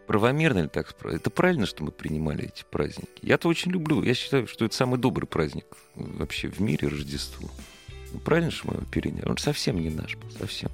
правомерно 0.05 0.59
ли 0.59 0.67
так 0.67 0.89
спросить? 0.89 1.21
Это 1.21 1.31
правильно, 1.31 1.65
что 1.65 1.83
мы 1.83 1.91
принимали 1.91 2.45
эти 2.45 2.63
праздники? 2.69 3.09
Я-то 3.23 3.47
очень 3.47 3.71
люблю. 3.71 4.03
Я 4.03 4.13
считаю, 4.13 4.45
что 4.47 4.65
это 4.65 4.75
самый 4.75 4.99
добрый 4.99 5.27
праздник 5.27 5.65
вообще 5.95 6.47
в 6.47 6.59
мире 6.59 6.89
Рождество. 6.89 7.49
Ну, 8.13 8.19
правильно, 8.19 8.51
что 8.51 8.67
мы 8.67 8.75
его 8.75 8.85
переняли? 8.85 9.27
Он 9.27 9.37
совсем 9.37 9.79
не 9.79 9.89
наш 9.89 10.15
был, 10.15 10.29
совсем. 10.29 10.69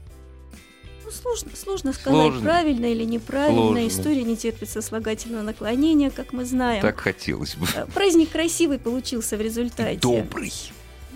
Ну, 1.12 1.22
сложно, 1.22 1.51
сложно 1.56 1.94
сказать, 1.94 2.20
сложно. 2.20 2.41
правильно 2.41 2.86
или 2.86 3.03
неправильно. 3.03 3.62
Сложно. 3.62 3.88
История 3.88 4.24
не 4.24 4.38
терпит 4.38 4.70
сослагательного 4.70 5.44
наклонения, 5.44 6.10
как 6.10 6.34
мы 6.34 6.46
знаем. 6.46 6.82
Так 6.82 7.00
хотелось 7.00 7.56
бы. 7.56 7.68
Э, 7.75 7.86
праздник 7.94 8.32
красивый 8.32 8.80
получился 8.80 9.38
в 9.38 9.41
результате. 9.41 10.00
Добрый. 10.00 10.53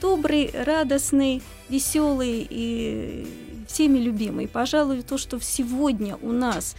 Добрый, 0.02 0.52
радостный, 0.54 1.42
веселый 1.70 2.46
и 2.50 3.66
всеми 3.68 3.98
любимый. 4.00 4.48
Пожалуй, 4.48 5.02
то, 5.02 5.18
что 5.18 5.40
сегодня 5.40 6.18
у 6.18 6.32
нас 6.32 6.76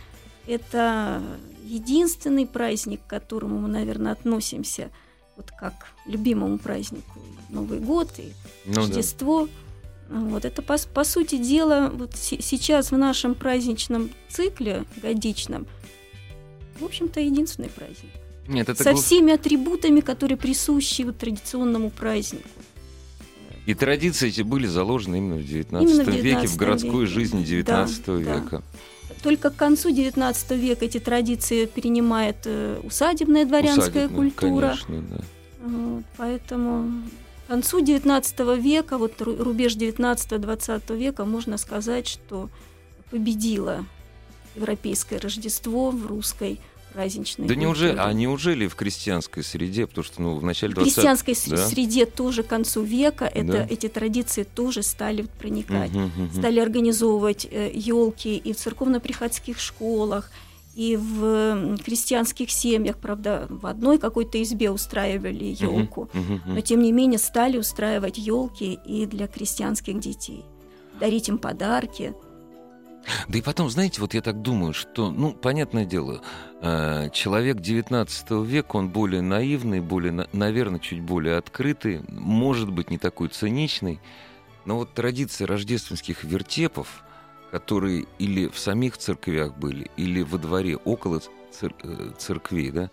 это 0.47 1.23
единственный 1.65 2.47
праздник, 2.47 3.01
к 3.07 3.11
которому 3.11 3.59
мы, 3.61 3.69
наверное, 3.69 4.13
относимся 4.13 4.91
вот 5.37 5.51
как 5.51 5.75
любимому 6.07 6.59
празднику 6.59 7.19
Новый 7.49 7.81
год 7.81 8.11
и 8.19 8.33
ну, 8.65 8.77
Рождество. 8.77 9.47
Да. 9.47 9.53
Вот 10.09 10.45
это 10.45 10.63
по, 10.63 10.77
по 10.95 11.05
сути 11.05 11.37
дела 11.37 11.91
вот 11.93 12.13
сейчас 12.15 12.91
в 12.91 12.97
нашем 12.97 13.35
праздничном 13.35 14.11
цикле 14.29 14.85
годичном, 15.03 15.67
в 16.79 16.85
общем-то, 16.85 17.21
единственный 17.21 17.69
праздник. 17.69 18.11
Нет, 18.47 18.69
это 18.69 18.83
Со 18.83 18.93
гл... 18.93 18.99
всеми 18.99 19.33
атрибутами, 19.33 20.01
которые 20.01 20.37
присущи 20.37 21.03
вот 21.03 21.19
традиционному 21.19 21.91
празднику. 21.91 22.49
И 23.67 23.75
традиции 23.75 24.29
эти 24.29 24.43
были 24.43 24.67
заложены 24.67 25.17
именно 25.17 25.37
в 25.37 25.41
XIX 25.41 25.83
именно 25.83 26.05
в 26.05 26.09
веке, 26.09 26.47
в 26.47 26.57
городской 26.57 27.05
веке. 27.05 27.13
жизни 27.13 27.43
XIX 27.45 28.01
да, 28.07 28.13
века. 28.15 28.63
Да. 28.63 29.15
Только 29.23 29.51
к 29.51 29.57
концу 29.57 29.91
XIX 29.91 30.57
века 30.57 30.85
эти 30.85 31.01
традиции 31.01 31.67
перенимает 31.67 32.37
э, 32.45 32.81
усадебная 32.85 33.45
дворянская 33.45 34.07
Усадебная, 34.07 34.31
культура. 34.31 34.77
Конечно, 34.87 35.17
да. 35.17 35.25
Вот, 35.65 36.05
поэтому 36.17 37.03
к 37.47 37.49
концу 37.49 37.81
XIX 37.81 38.61
века, 38.61 38.99
вот 38.99 39.23
рубеж 39.23 39.77
XIX-XX 39.77 40.97
века, 40.97 41.25
можно 41.25 41.59
сказать, 41.59 42.09
что 42.09 42.51
победило 43.11 43.87
европейское 44.57 45.21
Рождество 45.21 45.93
в 45.93 46.07
русской 46.07 46.59
праздничной 46.93 47.47
Да 47.47 47.55
неужели, 47.55 47.97
а 47.99 48.13
неужели 48.13 48.67
в 48.67 48.75
крестьянской 48.75 49.45
среде, 49.45 49.87
потому 49.87 50.05
что 50.05 50.23
ну, 50.23 50.35
в 50.35 50.43
начале 50.43 50.75
20 50.75 50.91
В 50.91 50.95
крестьянской 50.95 51.37
да? 51.47 51.69
среде 51.69 52.07
тоже 52.07 52.43
к 52.43 52.49
концу 52.49 52.83
века 52.83 53.27
это, 53.27 53.53
да? 53.53 53.67
эти 53.71 53.89
традиции 53.89 54.43
тоже 54.43 54.83
стали 54.83 55.27
проникать, 55.39 55.91
угу, 55.91 56.07
угу. 56.07 56.39
стали 56.39 56.59
организовывать 56.59 57.47
э, 57.49 57.71
елки 57.73 58.37
и 58.37 58.53
в 58.53 58.57
церковно-приходских 58.57 59.61
школах, 59.61 60.33
и 60.77 60.95
в 60.97 61.79
крестьянских 61.79 62.51
семьях, 62.51 62.99
правда, 62.99 63.47
в 63.49 63.67
одной 63.67 63.99
какой-то 63.99 64.43
избе 64.43 64.71
устраивали 64.71 65.57
елку, 65.59 66.11
но 66.45 66.61
тем 66.61 66.83
не 66.83 66.93
менее 66.93 67.19
стали 67.19 67.57
устраивать 67.57 68.19
елки 68.19 68.79
и 68.85 69.07
для 69.07 69.27
крестьянских 69.27 69.99
детей, 69.99 70.45
дарить 71.01 71.31
им 71.31 71.39
подарки. 71.39 72.15
Да 73.29 73.39
и 73.39 73.41
потом, 73.41 73.71
знаете, 73.71 74.01
вот 74.01 74.15
я 74.15 74.21
так 74.21 74.43
думаю, 74.43 74.75
что, 74.75 75.11
ну, 75.13 75.33
понятное 75.33 75.85
дело, 75.85 76.23
э, 76.61 77.09
человек 77.11 77.61
19 77.61 78.43
века, 78.43 78.77
он 78.77 78.89
более 78.89 79.23
наивный, 79.23 79.81
более, 79.81 80.27
наверное, 80.33 80.81
чуть 80.81 81.01
более 81.01 81.37
открытый, 81.37 82.01
может 82.09 82.71
быть, 82.71 82.91
не 82.91 82.99
такой 82.99 83.29
циничный, 83.29 84.01
но 84.65 84.77
вот 84.77 84.93
традиция 84.93 85.47
рождественских 85.47 86.25
вертепов– 86.25 87.05
которые 87.51 88.07
или 88.19 88.49
в 88.49 88.59
самих 88.59 88.99
церквях 88.99 89.57
были, 89.57 89.91
или 89.97 90.23
во 90.23 90.39
дворе 90.39 90.77
около 90.77 91.21
цер- 91.53 91.75
э, 91.83 92.11
церквей, 92.19 92.71
да? 92.71 92.91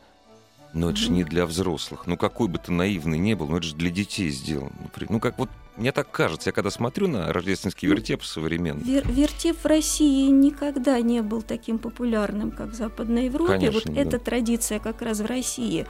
Но 0.73 0.89
это 0.89 0.97
же 0.97 1.11
не 1.11 1.23
для 1.23 1.45
взрослых. 1.45 2.07
Ну, 2.07 2.17
какой 2.17 2.47
бы 2.47 2.57
ты 2.57 2.71
наивный 2.71 3.19
не 3.19 3.35
был, 3.35 3.47
но 3.47 3.57
это 3.57 3.67
же 3.67 3.75
для 3.75 3.91
детей 3.91 4.29
сделано. 4.29 4.71
Ну, 5.07 5.19
как 5.19 5.37
вот 5.37 5.49
мне 5.77 5.91
так 5.91 6.11
кажется, 6.11 6.49
я 6.49 6.53
когда 6.53 6.69
смотрю 6.69 7.07
на 7.07 7.33
рождественский 7.33 7.87
вертеп 7.87 8.23
современный. 8.23 8.83
Вер 8.83 9.07
вертеп 9.07 9.57
в 9.57 9.65
России 9.65 10.29
никогда 10.29 10.99
не 11.01 11.21
был 11.21 11.41
таким 11.41 11.79
популярным, 11.79 12.51
как 12.51 12.69
в 12.69 12.73
Западной 12.73 13.25
Европе. 13.25 13.53
Конечно, 13.53 13.81
вот 13.91 13.95
да. 13.95 14.01
эта 14.01 14.19
традиция 14.19 14.79
как 14.79 15.01
раз 15.01 15.19
в 15.19 15.25
России 15.25 15.87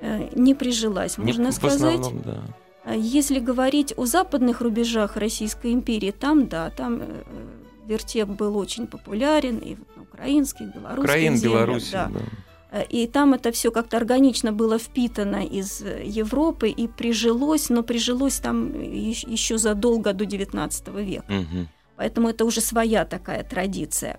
э, 0.00 0.28
не 0.34 0.54
прижилась, 0.54 1.16
можно 1.16 1.46
не, 1.46 1.52
сказать. 1.52 2.00
Основном, 2.00 2.22
да. 2.22 2.42
А 2.84 2.94
если 2.94 3.38
говорить 3.38 3.94
о 3.96 4.04
западных 4.04 4.60
рубежах 4.60 5.16
Российской 5.16 5.72
империи, 5.72 6.10
там, 6.10 6.48
да, 6.48 6.68
там 6.68 6.98
э, 7.00 7.22
вертеп 7.86 8.28
был 8.28 8.56
очень 8.56 8.86
популярен 8.86 9.58
и 9.58 9.76
на 9.96 10.02
украинских, 10.02 10.74
белорусских 10.74 11.04
Украин, 11.04 11.36
землях. 11.36 11.52
Беларусь, 11.52 11.90
да. 11.90 12.10
да. 12.12 12.20
Э, 12.70 12.84
и 12.88 13.06
там 13.06 13.34
это 13.34 13.52
все 13.52 13.70
как-то 13.70 13.96
органично 13.96 14.52
было 14.52 14.78
впитано 14.78 15.44
из 15.44 15.82
Европы 16.02 16.68
и 16.68 16.88
прижилось, 16.88 17.70
но 17.70 17.82
прижилось 17.82 18.38
там 18.40 18.80
еще 18.80 19.58
задолго 19.58 20.12
до 20.12 20.24
XIX 20.24 21.04
века. 21.04 21.24
Угу. 21.28 21.68
Поэтому 21.96 22.28
это 22.28 22.44
уже 22.44 22.60
своя 22.60 23.04
такая 23.04 23.44
традиция. 23.44 24.18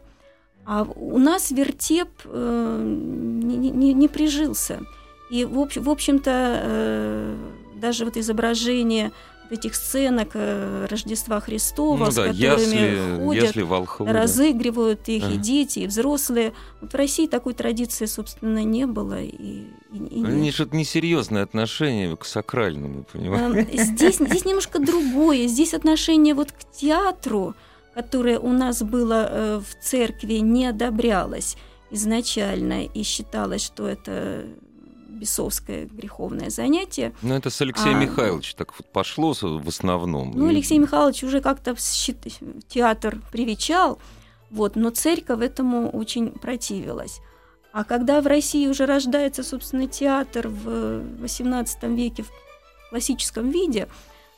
А 0.65 0.83
у 0.83 1.19
нас 1.19 1.51
вертеп 1.51 2.09
э, 2.25 2.81
не, 2.83 3.69
не, 3.69 3.93
не 3.93 4.07
прижился. 4.07 4.79
И, 5.29 5.45
в, 5.45 5.67
в 5.75 5.89
общем-то, 5.89 6.59
э, 6.63 7.37
даже 7.75 8.05
вот 8.05 8.17
изображение 8.17 9.11
этих 9.51 9.75
сценок 9.75 10.29
э, 10.33 10.87
Рождества 10.89 11.39
Христова, 11.39 12.05
Ну 12.05 12.11
с 12.11 12.15
да, 12.15 12.23
которыми 12.27 12.41
ясли, 12.43 13.17
ходят, 13.25 13.43
ясли 13.43 13.61
волхвы. 13.63 14.05
да. 14.07 14.13
разыгрывают 14.13 15.07
их 15.07 15.23
и 15.23 15.25
Ага. 15.25 15.35
дети, 15.35 15.79
и 15.79 15.87
взрослые. 15.87 16.53
Вот 16.81 16.93
в 16.93 16.95
России 16.95 17.27
такой 17.27 17.53
традиции, 17.53 18.05
собственно, 18.05 18.63
не 18.63 18.85
было. 18.87 19.21
И, 19.21 19.29
и- 19.29 19.67
и 19.93 20.19
нет. 20.19 20.29
Они 20.29 20.51
что-то 20.51 20.75
несерьезное 20.75 21.43
отношение 21.43 22.15
к 22.17 22.25
сакральному, 22.25 23.05
понимаешь? 23.11 23.67
Эм, 23.69 23.77
Здесь, 23.85 24.17
здесь 24.19 24.45
немножко 24.45 24.79
другое. 24.79 25.47
Здесь 25.47 25.73
отношение 25.73 26.33
вот 26.33 26.51
к 26.51 26.71
театру, 26.71 27.53
которое 27.93 28.39
у 28.39 28.51
нас 28.51 28.81
было 28.83 29.27
э, 29.29 29.61
в 29.61 29.83
церкви, 29.83 30.35
не 30.35 30.65
одобрялось 30.65 31.55
изначально 31.91 32.85
и 32.85 33.03
считалось, 33.03 33.63
что 33.63 33.87
это 33.87 34.45
бесовское 35.15 35.85
греховное 35.85 36.49
занятие. 36.49 37.13
Ну, 37.21 37.35
это 37.35 37.49
с 37.49 37.61
Алексеем 37.61 37.97
А. 37.97 38.01
Михайловичем 38.01 38.57
так 38.57 38.73
вот 38.77 38.91
пошло 38.91 39.33
в 39.33 39.67
основном. 39.67 40.31
Ну, 40.35 40.47
Алексей 40.47 40.77
Михайлович 40.77 41.23
уже 41.23 41.41
как-то 41.41 41.75
в 41.75 41.79
театр 42.67 43.21
привечал, 43.31 43.99
вот, 44.51 44.75
но 44.75 44.89
церковь 44.89 45.41
этому 45.41 45.89
очень 45.89 46.31
противилась. 46.31 47.19
А 47.71 47.83
когда 47.83 48.21
в 48.21 48.27
России 48.27 48.67
уже 48.67 48.85
рождается, 48.85 49.43
собственно, 49.43 49.87
театр 49.87 50.47
в 50.47 51.01
XVIII 51.23 51.93
веке 51.93 52.23
в 52.23 52.29
классическом 52.89 53.49
виде, 53.49 53.89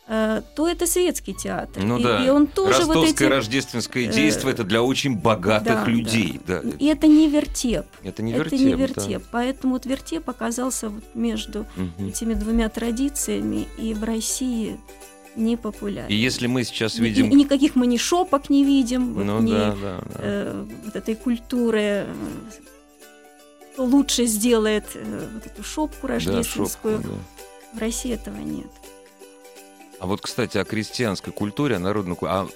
то 0.08 0.68
это 0.68 0.88
светский 0.88 1.34
театр. 1.34 1.84
Ну 1.84 1.98
и, 1.98 2.04
да. 2.04 2.26
и 2.26 2.30
он 2.30 2.48
тоже 2.48 2.86
вот 2.86 2.96
Ростовское 2.96 3.28
эти... 3.28 3.34
рождественское 3.36 4.08
э, 4.08 4.12
действие 4.12 4.54
это 4.54 4.64
для 4.64 4.82
очень 4.82 5.18
богатых 5.18 5.84
да, 5.84 5.86
людей. 5.86 6.40
Да. 6.48 6.62
И 6.80 6.86
это 6.86 7.08
не 7.08 7.28
вертеп. 7.28 7.86
Это 8.04 8.24
не 8.24 8.32
это 8.32 8.44
вертеп. 8.44 8.60
не 8.60 8.72
да. 8.72 8.78
вертеп. 8.78 9.24
Поэтому 9.32 9.74
вот 9.74 9.86
вертеп 9.86 10.30
оказался 10.30 10.88
вот 10.90 11.04
между 11.14 11.66
Мгм. 11.76 12.08
этими 12.08 12.34
двумя 12.36 12.70
традициями 12.70 13.68
и 13.78 13.94
в 13.94 14.04
России 14.06 14.80
не 15.36 15.58
популярен. 15.58 16.08
И 16.10 16.16
если 16.16 16.48
мы 16.48 16.64
сейчас 16.64 16.98
И- 16.98 17.02
видим... 17.02 17.30
и 17.30 17.36
никаких 17.36 17.76
манишопок 17.76 18.50
не 18.50 18.64
видим, 18.64 19.14
вот 19.14 19.26
Ну 19.26 19.42
ни, 19.42 19.52
да, 19.52 19.72
да, 19.72 19.98
да. 20.06 20.20
э, 20.20 20.66
вот 20.86 20.96
этой 20.96 21.16
культуры, 21.16 22.06
э, 22.08 22.14
лучше 23.78 24.26
сделает 24.26 24.86
э, 24.96 25.28
вот 25.34 25.46
эту 25.46 25.64
шопку 25.64 26.08
Да, 26.08 26.14
рождественскую. 26.14 26.98
шопку, 26.98 27.10
да. 27.10 27.78
В 27.78 27.82
России 27.82 28.14
этого 28.14 28.38
нет. 28.38 28.68
А 30.00 30.06
вот, 30.06 30.22
кстати, 30.22 30.58
о 30.60 30.64
крестьянской 30.64 31.34
культуре, 31.34 31.76
о 31.76 31.80
народной 31.80 32.16
культуре. 32.16 32.42
А 32.42 32.48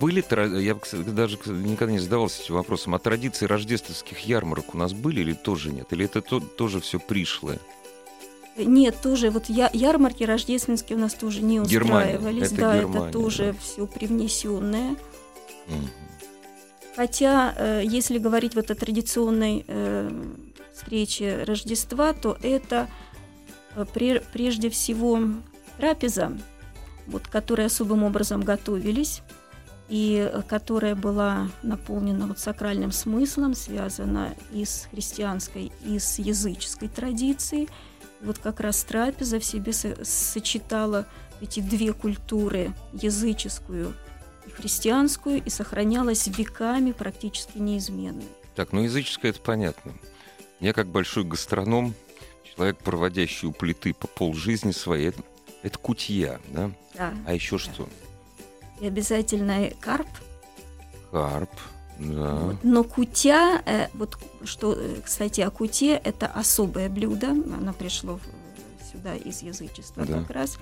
были, 0.00 0.24
я 0.60 0.76
даже 1.06 1.38
никогда 1.46 1.92
не 1.92 2.00
задавался 2.00 2.42
этим 2.42 2.54
вопросом, 2.56 2.94
а 2.94 2.98
традиции 2.98 3.46
рождественских 3.46 4.18
ярмарок 4.20 4.74
у 4.74 4.78
нас 4.78 4.92
были 4.92 5.20
или 5.20 5.32
тоже 5.32 5.70
нет? 5.70 5.92
Или 5.92 6.06
это 6.06 6.20
то- 6.22 6.40
тоже 6.40 6.80
все 6.80 6.98
пришлое? 6.98 7.58
Нет, 8.56 8.96
тоже 9.00 9.30
вот 9.30 9.44
я, 9.48 9.70
ярмарки 9.72 10.24
рождественские 10.24 10.98
у 10.98 11.00
нас 11.00 11.14
тоже 11.14 11.42
не 11.42 11.60
Германия, 11.60 12.16
устраивались. 12.16 12.46
это 12.48 12.56
да, 12.56 12.78
Германия, 12.78 13.04
это 13.04 13.12
тоже 13.12 13.52
да. 13.52 13.58
все 13.62 13.86
привнесенное. 13.86 14.96
Мгм. 15.68 15.88
Хотя, 16.96 17.54
э, 17.56 17.82
если 17.84 18.18
говорить 18.18 18.56
вот 18.56 18.72
о 18.72 18.74
традиционной 18.74 19.64
э, 19.68 20.10
встрече 20.74 21.44
Рождества, 21.44 22.12
то 22.12 22.36
это 22.42 22.88
э, 23.76 23.84
пре- 23.94 24.24
прежде 24.32 24.68
всего 24.70 25.20
трапеза, 25.76 26.36
вот, 27.08 27.26
которые 27.26 27.66
особым 27.66 28.04
образом 28.04 28.42
готовились 28.42 29.22
и 29.88 30.30
э, 30.30 30.42
которая 30.46 30.94
была 30.94 31.48
наполнена 31.62 32.26
вот 32.26 32.38
сакральным 32.38 32.92
смыслом, 32.92 33.54
связана 33.54 34.34
и 34.52 34.64
с 34.64 34.88
христианской, 34.90 35.72
и 35.84 35.98
с 35.98 36.18
языческой 36.18 36.88
традицией. 36.88 37.68
Вот 38.20 38.38
как 38.38 38.60
раз 38.60 38.82
трапеза 38.84 39.40
в 39.40 39.44
себе 39.44 39.72
со- 39.72 40.04
сочетала 40.04 41.06
эти 41.40 41.60
две 41.60 41.92
культуры, 41.92 42.74
языческую 42.92 43.94
и 44.46 44.50
христианскую, 44.50 45.42
и 45.42 45.50
сохранялась 45.50 46.26
веками 46.26 46.92
практически 46.92 47.58
неизменной. 47.58 48.28
Так, 48.54 48.72
ну 48.72 48.82
языческое 48.82 49.30
это 49.30 49.40
понятно. 49.40 49.92
Я 50.60 50.72
как 50.72 50.88
большой 50.88 51.24
гастроном, 51.24 51.94
человек, 52.54 52.78
проводящий 52.78 53.46
у 53.48 53.52
плиты 53.52 53.94
по 53.94 54.08
полжизни 54.08 54.72
своей, 54.72 55.12
это, 55.62 55.66
это 55.68 55.78
кутья, 55.78 56.40
да? 56.48 56.70
Да. 56.94 57.12
А 57.26 57.34
еще 57.34 57.58
что? 57.58 57.88
И 58.80 58.86
обязательно 58.86 59.70
карп. 59.80 60.06
Карп, 61.10 61.50
да. 61.98 62.34
Вот. 62.34 62.56
Но 62.62 62.84
кутя, 62.84 63.62
э, 63.66 63.88
вот 63.94 64.18
что, 64.44 64.74
э, 64.76 64.96
кстати, 65.04 65.40
о 65.40 65.50
куте, 65.50 66.00
это 66.04 66.26
особое 66.26 66.88
блюдо. 66.88 67.30
Оно 67.30 67.72
пришло 67.72 68.20
сюда 68.92 69.16
из 69.16 69.42
язычества 69.42 70.04
Да. 70.04 70.20
как 70.20 70.30
раз. 70.30 70.58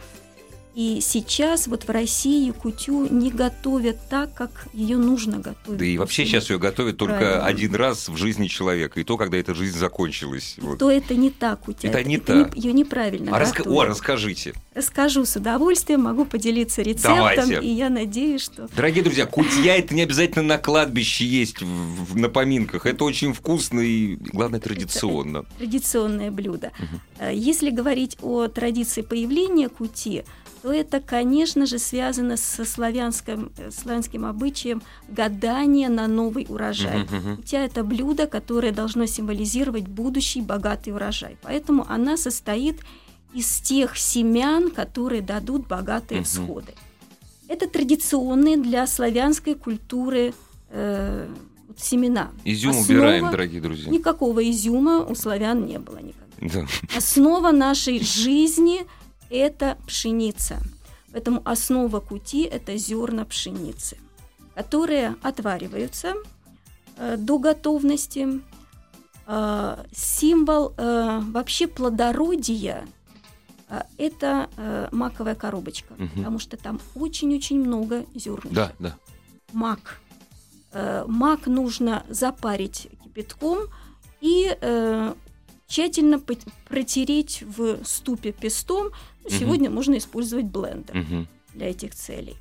И 0.74 1.00
сейчас 1.00 1.68
вот 1.68 1.84
в 1.84 1.90
России 1.90 2.50
кутю 2.50 3.06
не 3.08 3.30
готовят 3.30 3.96
так, 4.10 4.34
как 4.34 4.68
ее 4.74 4.98
нужно 4.98 5.38
готовить. 5.38 5.78
Да 5.78 5.84
и 5.86 5.96
вообще 5.96 6.26
сейчас 6.26 6.50
ее 6.50 6.58
готовят 6.58 6.98
только 6.98 7.16
Правильно. 7.18 7.46
один 7.46 7.74
раз 7.74 8.10
в 8.10 8.16
жизни 8.18 8.46
человека, 8.46 9.00
и 9.00 9.04
то, 9.04 9.16
когда 9.16 9.38
эта 9.38 9.54
жизнь 9.54 9.78
закончилась. 9.78 10.56
Вот. 10.58 10.78
То 10.78 10.90
это 10.90 11.14
не 11.14 11.30
так 11.30 11.60
кутя. 11.60 11.88
Это 11.88 12.04
не 12.04 12.18
та. 12.18 12.50
ее 12.54 12.74
неправильно 12.74 13.34
А 13.34 13.38
раска-. 13.40 13.62
О, 13.66 13.84
расскажите. 13.84 14.52
Расскажу 14.76 15.24
с 15.24 15.34
удовольствием, 15.36 16.02
могу 16.02 16.26
поделиться 16.26 16.82
рецептом, 16.82 17.16
Давайте. 17.16 17.60
и 17.60 17.68
я 17.68 17.88
надеюсь, 17.88 18.42
что 18.42 18.68
Дорогие 18.76 19.02
друзья, 19.02 19.24
кутья 19.24 19.74
это 19.76 19.94
не 19.94 20.02
обязательно 20.02 20.42
на 20.44 20.58
кладбище 20.58 21.24
есть 21.24 21.62
в, 21.62 21.66
в- 21.66 22.16
на 22.16 22.28
поминках. 22.28 22.84
Это 22.84 23.04
очень 23.04 23.32
вкусно 23.32 23.80
и, 23.80 24.16
главное, 24.16 24.60
традиционно. 24.60 25.44
традиционное 25.58 26.30
блюдо. 26.30 26.72
Э, 27.18 27.32
Если 27.34 27.70
говорить 27.70 28.18
о 28.20 28.48
традиции 28.48 29.00
появления 29.00 29.70
кути, 29.70 30.24
то 30.60 30.70
это, 30.72 31.00
конечно 31.00 31.64
же, 31.64 31.78
связано 31.78 32.36
со 32.36 32.66
славянским, 32.66 33.50
э, 33.56 33.70
славянским 33.70 34.26
обычаем 34.26 34.82
гадания 35.08 35.88
на 35.88 36.06
новый 36.06 36.44
урожай. 36.50 36.98
Мгм, 37.04 37.16
мгм. 37.16 37.36
Кутя– 37.36 37.64
это 37.64 37.82
блюдо, 37.82 38.26
которое 38.26 38.72
должно 38.72 39.06
символизировать 39.06 39.88
будущий 39.88 40.42
богатый 40.42 40.90
урожай. 40.92 41.38
Поэтому 41.42 41.86
она 41.88 42.18
состоит 42.18 42.80
из 42.80 42.84
тех 43.42 43.96
семян, 43.96 44.70
которые 44.70 45.22
дадут 45.22 45.66
богатые 45.66 46.20
Мгм. 46.20 46.24
всходы. 46.26 46.74
Это 47.48 47.68
традиционные 47.68 48.56
для 48.56 48.86
славянской 48.86 49.54
культуры 49.54 50.34
э, 50.70 51.28
семена. 51.76 52.30
Изюм 52.44 52.70
Основа- 52.72 52.84
убираем, 52.84 53.30
дорогие 53.30 53.60
друзья. 53.60 53.90
Никакого 53.90 54.48
изюма 54.50 55.04
у 55.04 55.14
славян 55.14 55.64
не 55.66 55.78
было 55.78 55.98
никогда. 55.98 56.26
Да. 56.60 56.66
Основа 56.96 57.50
нашей 57.52 58.00
жизни– 58.02 58.86
это 59.30 59.76
пшеница. 59.86 60.58
Поэтому 61.12 61.40
основа 61.44 62.00
кути– 62.00 62.42
это 62.44 62.76
зерна 62.76 63.24
пшеницы, 63.24 63.96
которые 64.54 65.14
отвариваются 65.22 66.14
э, 66.98 67.16
до 67.16 67.38
готовности. 67.38 68.40
Э, 69.28 69.84
символ 69.94 70.74
э, 70.76 71.20
вообще 71.32 71.66
плодородия 71.66 72.86
это 73.98 74.48
э, 74.56 74.88
маковая 74.92 75.34
коробочка, 75.34 75.94
Мгм. 75.98 76.08
потому 76.10 76.38
что 76.38 76.56
там 76.56 76.80
очень-очень 76.94 77.58
много 77.60 78.04
зернышек 78.14 78.52
Да, 78.52 78.72
да. 78.78 78.96
мак. 79.52 80.00
Э, 80.72 81.04
Мак 81.08 81.46
нужно 81.46 82.04
запарить 82.08 82.88
кипятком 83.02 83.58
и 84.20 84.56
э, 84.60 85.14
тщательно 85.66 86.20
протереть 86.68 87.42
в 87.46 87.84
ступе 87.84 88.32
пестом. 88.32 88.90
Ну, 89.24 89.30
Мгм. 89.30 89.38
Сегодня 89.38 89.70
можно 89.70 89.96
использовать 89.98 90.44
блендер 90.46 90.94
Мгм. 90.96 91.28
для 91.54 91.70
этих 91.70 91.94
целей. 91.94 92.36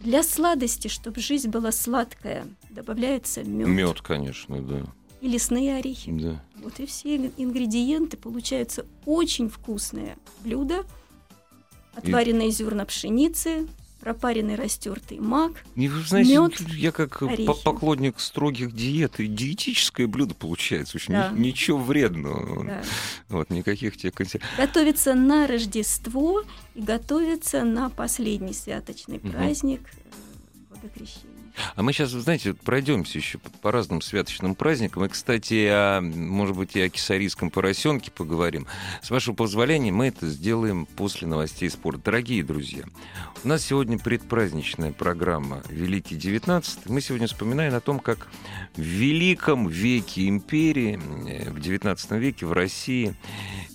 Для 0.00 0.22
сладости, 0.22 0.88
чтобы 0.88 1.20
жизнь 1.20 1.48
была 1.48 1.70
сладкая, 1.72 2.46
добавляется 2.70 3.42
мед 3.44 3.68
Мед, 3.68 4.00
конечно, 4.02 4.60
да. 4.62 4.84
И 5.20 5.28
лесные 5.28 5.76
орехи. 5.76 6.10
да. 6.12 6.42
Вот 6.62 6.78
и 6.80 6.86
все 6.86 7.16
ин- 7.16 7.32
ингредиенты 7.36 8.16
получаются 8.16 8.84
очень 9.04 9.48
вкусное 9.48 10.16
блюдо. 10.40 10.84
Отваренные 11.94 12.50
зерна 12.50 12.84
пшеницы, 12.84 13.66
пропаренный 14.00 14.54
растертый 14.56 15.18
мак, 15.18 15.64
И 15.74 15.88
вы 15.88 16.02
знаете, 16.02 16.34
Мёд, 16.34 16.60
я 16.60 16.92
как 16.92 17.20
по- 17.20 17.26
орехи. 17.26 17.46
поклонник 17.64 18.20
строгих 18.20 18.74
диет, 18.74 19.18
и 19.18 19.26
диетическое 19.26 20.06
блюдо 20.06 20.34
получается. 20.34 20.98
Очень 20.98 21.14
Да. 21.14 21.30
ни- 21.30 21.46
ничего 21.48 21.78
вредного. 21.78 22.64
да. 22.66 22.82
Вот, 23.30 23.48
никаких 23.50 23.96
тех 23.96 24.12
консер- 24.12 24.42
готовится 24.58 25.14
на 25.14 25.46
Рождество 25.46 26.42
и 26.74 26.82
готовится 26.82 27.64
на 27.64 27.88
последний 27.88 28.52
святочный 28.52 29.18
Мгм. 29.18 29.32
праздник 29.32 29.80
э, 29.94 30.74
водокрещения. 30.74 31.35
А 31.74 31.82
мы 31.82 31.92
сейчас, 31.92 32.10
знаете, 32.10 32.54
пройдемся 32.54 33.18
еще 33.18 33.38
по, 33.38 33.72
разным 33.72 34.00
святочным 34.00 34.54
праздникам. 34.54 35.04
И, 35.04 35.08
кстати, 35.08 35.68
о, 35.70 36.00
может 36.00 36.56
быть, 36.56 36.76
и 36.76 36.80
о 36.80 36.88
кисарийском 36.88 37.50
поросенке 37.50 38.10
поговорим. 38.10 38.66
С 39.02 39.10
вашего 39.10 39.34
позволения 39.34 39.92
мы 39.92 40.08
это 40.08 40.26
сделаем 40.28 40.86
после 40.86 41.26
новостей 41.26 41.70
спорта. 41.70 42.02
Дорогие 42.06 42.42
друзья, 42.42 42.84
у 43.44 43.48
нас 43.48 43.64
сегодня 43.64 43.98
предпраздничная 43.98 44.92
программа 44.92 45.62
«Великий 45.68 46.16
XIX». 46.16 46.64
Мы 46.86 47.00
сегодня 47.00 47.26
вспоминаем 47.26 47.74
о 47.74 47.80
том, 47.80 48.00
как 48.00 48.28
в 48.76 48.80
великом 48.80 49.68
веке 49.68 50.28
империи, 50.28 50.98
э, 51.28 51.50
в 51.50 51.56
XIX 51.56 52.18
веке 52.18 52.46
в 52.46 52.52
России, 52.52 53.14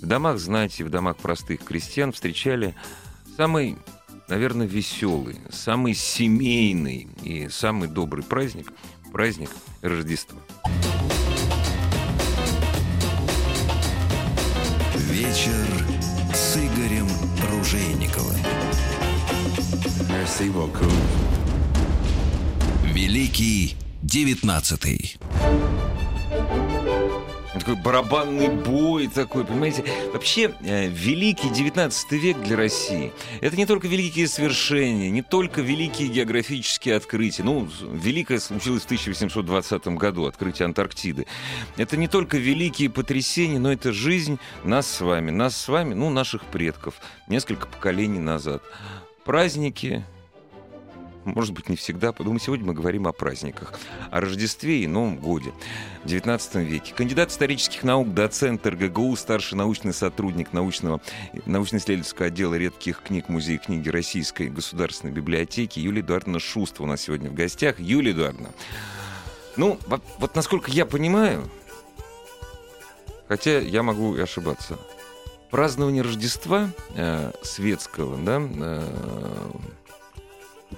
в 0.01 0.05
домах 0.05 0.39
знати, 0.39 0.83
в 0.83 0.89
домах 0.89 1.17
простых 1.17 1.63
крестьян 1.63 2.11
встречали 2.11 2.75
самый 3.37 3.77
наверное, 4.27 4.67
веселый, 4.67 5.37
самый 5.51 5.93
семейный 5.93 7.07
и 7.23 7.47
самый 7.49 7.87
добрый 7.87 8.23
праздник– 8.23 8.71
праздник 9.11 9.49
Рождества. 9.81 10.39
Вечер 15.09 15.67
с 16.33 16.57
Игорем 16.57 17.07
Ружейниковым. 17.51 18.37
Великий 22.83 23.75
девятнадцатый. 24.01 25.17
Такой 27.53 27.75
барабанный 27.75 28.47
бой 28.47 29.07
такой, 29.07 29.43
понимаете? 29.43 29.83
Вообще, 30.13 30.53
э, 30.61 30.87
великий 30.87 31.49
19 31.49 32.11
век 32.13 32.37
для 32.41 32.55
России– 32.55 33.11
это 33.41 33.57
не 33.57 33.65
только 33.65 33.87
великие 33.87 34.27
свершения, 34.27 35.09
не 35.09 35.21
только 35.21 35.61
великие 35.61 36.07
географические 36.07 36.95
открытия. 36.95 37.43
Ну, 37.43 37.67
великое 37.81 38.39
случилось 38.39 38.83
в 38.83 38.85
1820 38.85 39.97
году, 39.97 40.25
открытие 40.25 40.65
Антарктиды. 40.65 41.27
Это 41.75 41.97
не 41.97 42.07
только 42.07 42.37
великие 42.37 42.89
потрясения, 42.89 43.59
но 43.59 43.73
это 43.73 43.91
жизнь 43.91 44.39
нас 44.63 44.89
с 44.89 45.01
вами, 45.01 45.31
нас 45.31 45.57
с 45.57 45.67
вами, 45.67 45.93
ну, 45.93 46.09
наших 46.09 46.45
предков, 46.45 46.95
несколько 47.27 47.67
поколений 47.67 48.19
назад. 48.19 48.63
Праздники, 49.25 50.05
может 51.25 51.53
быть, 51.53 51.69
не 51.69 51.75
всегда, 51.75 52.11
потому 52.11 52.39
сегодня 52.39 52.65
мы 52.65 52.73
говорим 52.73 53.07
о 53.07 53.11
праздниках, 53.11 53.73
о 54.09 54.21
Рождестве 54.21 54.83
и 54.83 54.87
Новом 54.87 55.17
Годе 55.17 55.53
в 56.03 56.07
XIX 56.07 56.63
веке. 56.63 56.93
Кандидат 56.95 57.31
исторических 57.31 57.83
наук, 57.83 58.13
доцент 58.13 58.65
РГГУ, 58.65 59.15
старший 59.15 59.57
научный 59.57 59.93
сотрудник 59.93 60.53
научного, 60.53 61.01
научно-исследовательского 61.45 62.27
отдела 62.27 62.55
редких 62.55 63.01
книг 63.01 63.29
Музея 63.29 63.57
книги 63.57 63.89
Российской 63.89 64.49
государственной 64.49 65.13
библиотеки 65.13 65.79
Юлия 65.79 66.01
Эдуардовна 66.01 66.39
Шустова 66.39 66.85
у 66.85 66.89
нас 66.89 67.01
сегодня 67.01 67.29
в 67.29 67.33
гостях. 67.33 67.79
Юлия 67.79 68.11
Эдуардовна, 68.11 68.49
ну, 69.57 69.77
вот, 70.17 70.35
насколько 70.35 70.71
я 70.71 70.85
понимаю, 70.85 71.49
хотя 73.27 73.59
я 73.59 73.83
могу 73.83 74.15
и 74.15 74.21
ошибаться, 74.21 74.79
празднование 75.51 76.01
Рождества 76.01 76.69
э, 76.95 77.31
светского, 77.43 78.17
да, 78.17 78.41
э, 78.41 79.51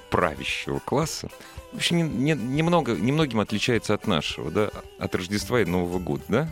правящего 0.10 0.80
класса, 0.80 1.30
в 1.72 1.78
общем, 1.78 1.98
не, 1.98 2.04
не, 2.04 2.34
немного, 2.34 2.96
немногим 2.96 3.40
отличается 3.40 3.94
от 3.94 4.06
нашего, 4.06 4.52
да, 4.52 4.70
от 5.00 5.16
Рождества 5.16 5.62
и 5.62 5.66
Нового 5.66 6.00
года, 6.00 6.24
да? 6.28 6.50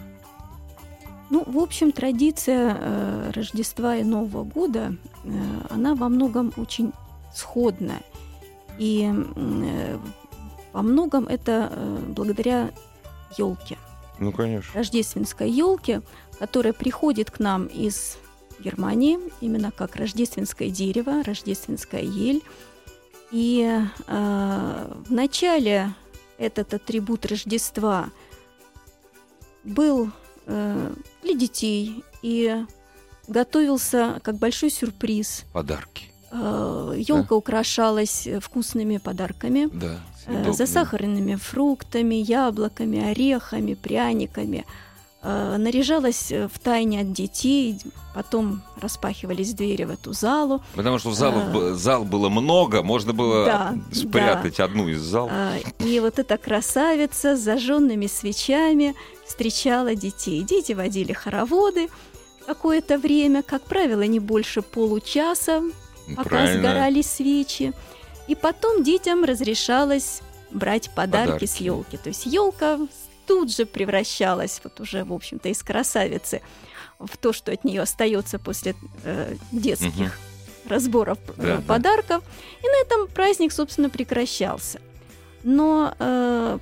Ну, 1.30 1.44
в 1.46 1.60
общем, 1.60 1.92
традиция 1.92 2.76
э, 2.78 3.32
Рождества 3.34 3.96
и 3.96 4.04
Нового 4.04 4.44
года, 4.44 4.96
э, 5.24 5.30
она 5.70 5.96
во 5.96 6.10
многом 6.10 6.52
очень 6.58 6.92
сходная. 7.34 8.02
И 8.78 9.10
э, 9.10 9.98
во 10.74 10.82
многом 10.82 11.28
это 11.28 11.70
э, 11.72 12.00
благодаря 12.08 12.72
елке. 13.38 13.78
Ну, 14.20 14.32
конечно. 14.32 14.74
Рождественской 14.74 15.50
елке, 15.50 16.02
которая 16.40 16.74
приходит 16.74 17.32
к 17.32 17.40
нам 17.40 17.68
из 17.68 18.18
Германии, 18.60 19.20
именно 19.40 19.72
как 19.72 19.96
рождественское 19.96 20.70
дерево, 20.70 21.24
рождественская 21.24 22.04
ель. 22.04 22.42
И 23.32 23.80
э, 24.08 24.94
в 25.08 25.12
начале 25.12 25.94
этот 26.38 26.74
атрибут 26.74 27.26
Рождества 27.26 28.10
был 29.64 30.12
э, 30.48 30.94
для 31.24 31.34
детей 31.34 32.04
и 32.22 32.66
готовился 33.28 34.20
как 34.24 34.36
большой 34.36 34.70
сюрприз. 34.70 35.46
Подарки. 35.54 36.12
Э, 36.32 36.94
елка 36.98 37.30
да? 37.30 37.36
украшалась 37.36 38.28
вкусными 38.42 38.98
подарками, 38.98 39.70
да, 39.72 40.00
э, 40.28 40.52
засахаренными 40.52 41.36
фруктами, 41.36 42.16
яблоками, 42.16 43.12
орехами, 43.12 43.74
пряниками. 43.74 44.66
Э, 45.24 45.58
наряжалась 45.58 46.32
в 46.32 46.60
тайне 46.60 47.02
от 47.02 47.14
детей, 47.14 47.78
потом 48.16 48.64
распахивались 48.82 49.54
двери 49.54 49.84
в 49.84 49.92
эту 49.92 50.14
залу. 50.14 50.64
Потому 50.74 50.98
что 50.98 51.10
в 51.10 51.14
залах, 51.14 51.44
а, 51.54 51.74
зал 51.76 52.06
было 52.06 52.30
много, 52.30 52.82
можно 52.82 53.14
было 53.14 53.46
да, 53.46 53.76
спрятать 53.94 54.58
да. 54.58 54.64
одну 54.64 54.88
из 54.88 55.00
зал. 55.00 55.30
И 55.78 56.00
вот 56.00 56.18
эта 56.18 56.40
красавица 56.40 57.36
с 57.36 57.40
зажженными 57.40 58.08
свечами 58.08 58.96
встречала 59.24 59.94
детей. 59.94 60.42
Дети 60.42 60.74
водили 60.74 61.14
хороводы 61.14 61.90
какое-то 62.48 62.98
время, 62.98 63.44
как 63.44 63.62
правило, 63.62 64.02
не 64.02 64.20
больше 64.20 64.64
получаса, 64.64 65.62
пока 66.16 66.30
Правильно. 66.30 66.60
сгорали 66.70 67.04
свечи. 67.04 67.74
И 68.28 68.34
потом 68.34 68.84
детям 68.84 69.24
разрешалось 69.24 70.22
брать 70.50 70.90
подарки, 70.90 71.28
подарки. 71.28 71.46
с 71.46 71.56
елки. 71.58 71.98
То 71.98 72.10
есть 72.10 72.26
елка 72.26 72.80
тут 73.26 73.56
же 73.56 73.66
превращалась, 73.66 74.60
вот 74.64 74.80
уже, 74.80 75.04
в 75.04 75.14
общем-то, 75.14 75.50
из 75.50 75.62
красавицы 75.64 76.42
в 77.00 77.18
то, 77.18 77.34
что 77.34 77.52
от 77.52 77.64
нее 77.64 77.82
остается 77.82 78.40
после 78.40 78.76
э, 79.04 79.36
детских 79.52 79.96
угу. 79.96 80.70
разборов 80.70 81.18
э, 81.38 81.58
да, 81.58 81.64
подарков. 81.68 82.24
Да. 82.24 82.68
И 82.68 82.72
на 82.72 82.82
этом 82.82 83.14
праздник, 83.14 83.52
собственно, 83.52 83.90
прекращался. 83.90 84.80
Но 85.44 85.96
э, 85.98 86.60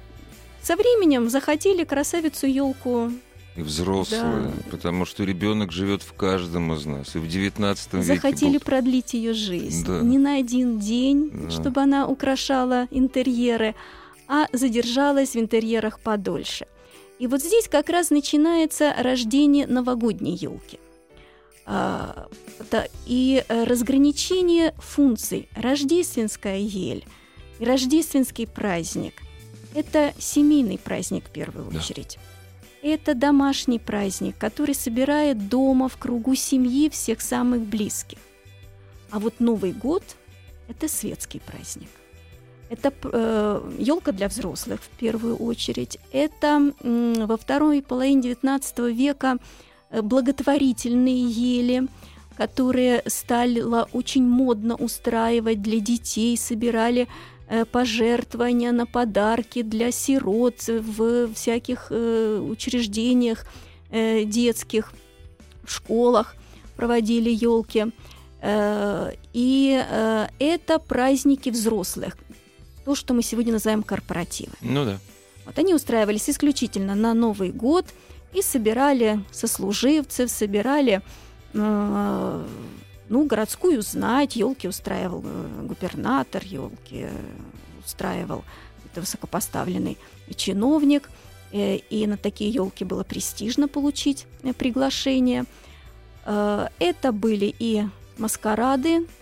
со 0.62 0.76
временем 0.76 1.30
захотели 1.30 1.84
красавицу 1.84 2.48
елку 2.48 3.12
и 3.60 3.62
взрослые, 3.62 4.22
да. 4.22 4.52
потому 4.72 5.06
что 5.06 5.24
ребенок 5.24 5.72
живет 5.72 6.02
в 6.02 6.14
каждом 6.14 6.74
из 6.74 6.86
нас. 6.86 7.16
И 7.16 7.20
в 7.20 7.28
19 7.28 7.94
веке 7.94 8.06
захотели 8.06 8.58
был... 8.58 8.62
продлить 8.62 9.14
ее 9.14 9.34
жизнь 9.34 9.86
да. 9.86 10.00
не 10.00 10.18
на 10.18 10.38
один 10.38 10.80
день, 10.80 11.30
да. 11.34 11.50
чтобы 11.50 11.82
она 11.82 12.08
украшала 12.08 12.88
интерьеры, 12.90 13.76
а 14.30 14.48
задержалась 14.54 15.32
в 15.32 15.40
интерьерах 15.40 16.00
подольше. 16.00 16.68
И 17.18 17.28
вот 17.28 17.42
здесь 17.42 17.68
как 17.68 17.90
раз 17.90 18.12
начинается 18.12 18.94
рождение 18.98 19.68
новогодней 19.68 20.36
елки. 20.36 20.80
А, 21.66 22.30
и 23.06 23.44
разграничение 23.50 24.74
функций 24.78 25.50
рождественская 25.56 26.60
ель 26.60 27.06
и 27.60 27.66
рождественский 27.66 28.48
праздник– 28.48 29.16
это 29.76 30.14
семейный 30.18 30.78
праздник 30.78 31.26
в 31.26 31.32
первую 31.32 31.68
очередь. 31.68 32.18
Да. 32.82 32.90
Это 32.90 33.14
домашний 33.14 33.80
праздник, 33.80 34.38
который 34.38 34.74
собирает 34.74 35.50
дома 35.50 35.90
в 35.90 35.98
кругу 35.98 36.36
семьи 36.36 36.90
всех 36.90 37.20
самых 37.20 37.62
близких. 37.62 38.20
А 39.12 39.20
вот 39.20 39.40
Новый 39.40 39.74
год– 39.74 40.04
это 40.70 40.88
светский 40.88 41.40
праздник. 41.40 41.90
Это 42.70 42.94
э, 43.04 43.72
елка 43.80 44.12
для 44.12 44.28
взрослых 44.28 44.80
в 44.82 44.90
первую 45.00 45.36
очередь. 45.38 45.98
Это 46.12 46.72
э, 46.82 47.26
во 47.26 47.36
второй 47.36 47.82
половине 47.82 48.34
XIX 48.34 48.92
века 48.92 49.38
э, 49.90 50.02
благотворительные 50.04 51.28
ели, 51.28 51.88
которые 52.38 53.02
стало 53.08 53.90
очень 53.92 54.24
модно 54.24 54.76
устраивать 54.76 55.64
для 55.64 55.80
детей, 55.80 56.38
собирали 56.38 57.08
э, 57.48 57.66
пожертвования 57.66 58.72
на 58.72 58.86
подарки 58.86 59.64
для 59.64 59.92
сирот 59.92 60.68
в 60.68 61.34
всяких 61.34 61.88
э, 61.90 62.40
учреждениях 62.40 63.46
детских, 63.92 64.94
в 65.64 65.72
школах 65.72 66.36
проводили 66.76 67.32
елки. 67.32 67.88
И 69.34 69.84
это 70.38 70.78
праздники 70.78 71.50
взрослых 71.50 72.16
то, 72.86 72.96
что 72.96 73.14
мы 73.14 73.22
сегодня 73.22 73.54
называем 73.54 73.84
корпоративы. 73.84 74.54
Ну 74.62 74.86
да. 74.86 75.00
Вот 75.46 75.58
они 75.58 75.74
устраивались 75.74 76.30
исключительно 76.30 76.96
на 76.96 77.14
Новый 77.14 77.52
год 77.52 77.86
и 78.34 78.42
собирали 78.42 79.24
сослуживцев, 79.32 80.30
собирали 80.30 81.02
э, 81.54 82.46
ну, 83.10 83.26
городскую 83.26 83.82
знать, 83.82 84.36
елки 84.36 84.68
устраивал 84.68 85.24
э, 85.26 85.64
губернатор, 85.64 86.44
елки 86.46 87.08
устраивал 87.84 88.44
это 88.86 89.02
высокопоставленный 89.02 89.98
чиновник, 90.36 91.10
э, 91.52 91.78
и 91.78 92.06
на 92.06 92.18
такие 92.18 92.52
елки 92.52 92.86
было 92.86 93.04
престижно 93.04 93.68
получить 93.68 94.28
э, 94.44 94.54
приглашение. 94.54 95.46
Э, 96.26 96.68
это 96.78 97.12
были 97.12 97.56
и 97.58 97.86
маскарады, 98.20 99.08
Э, 99.08 99.19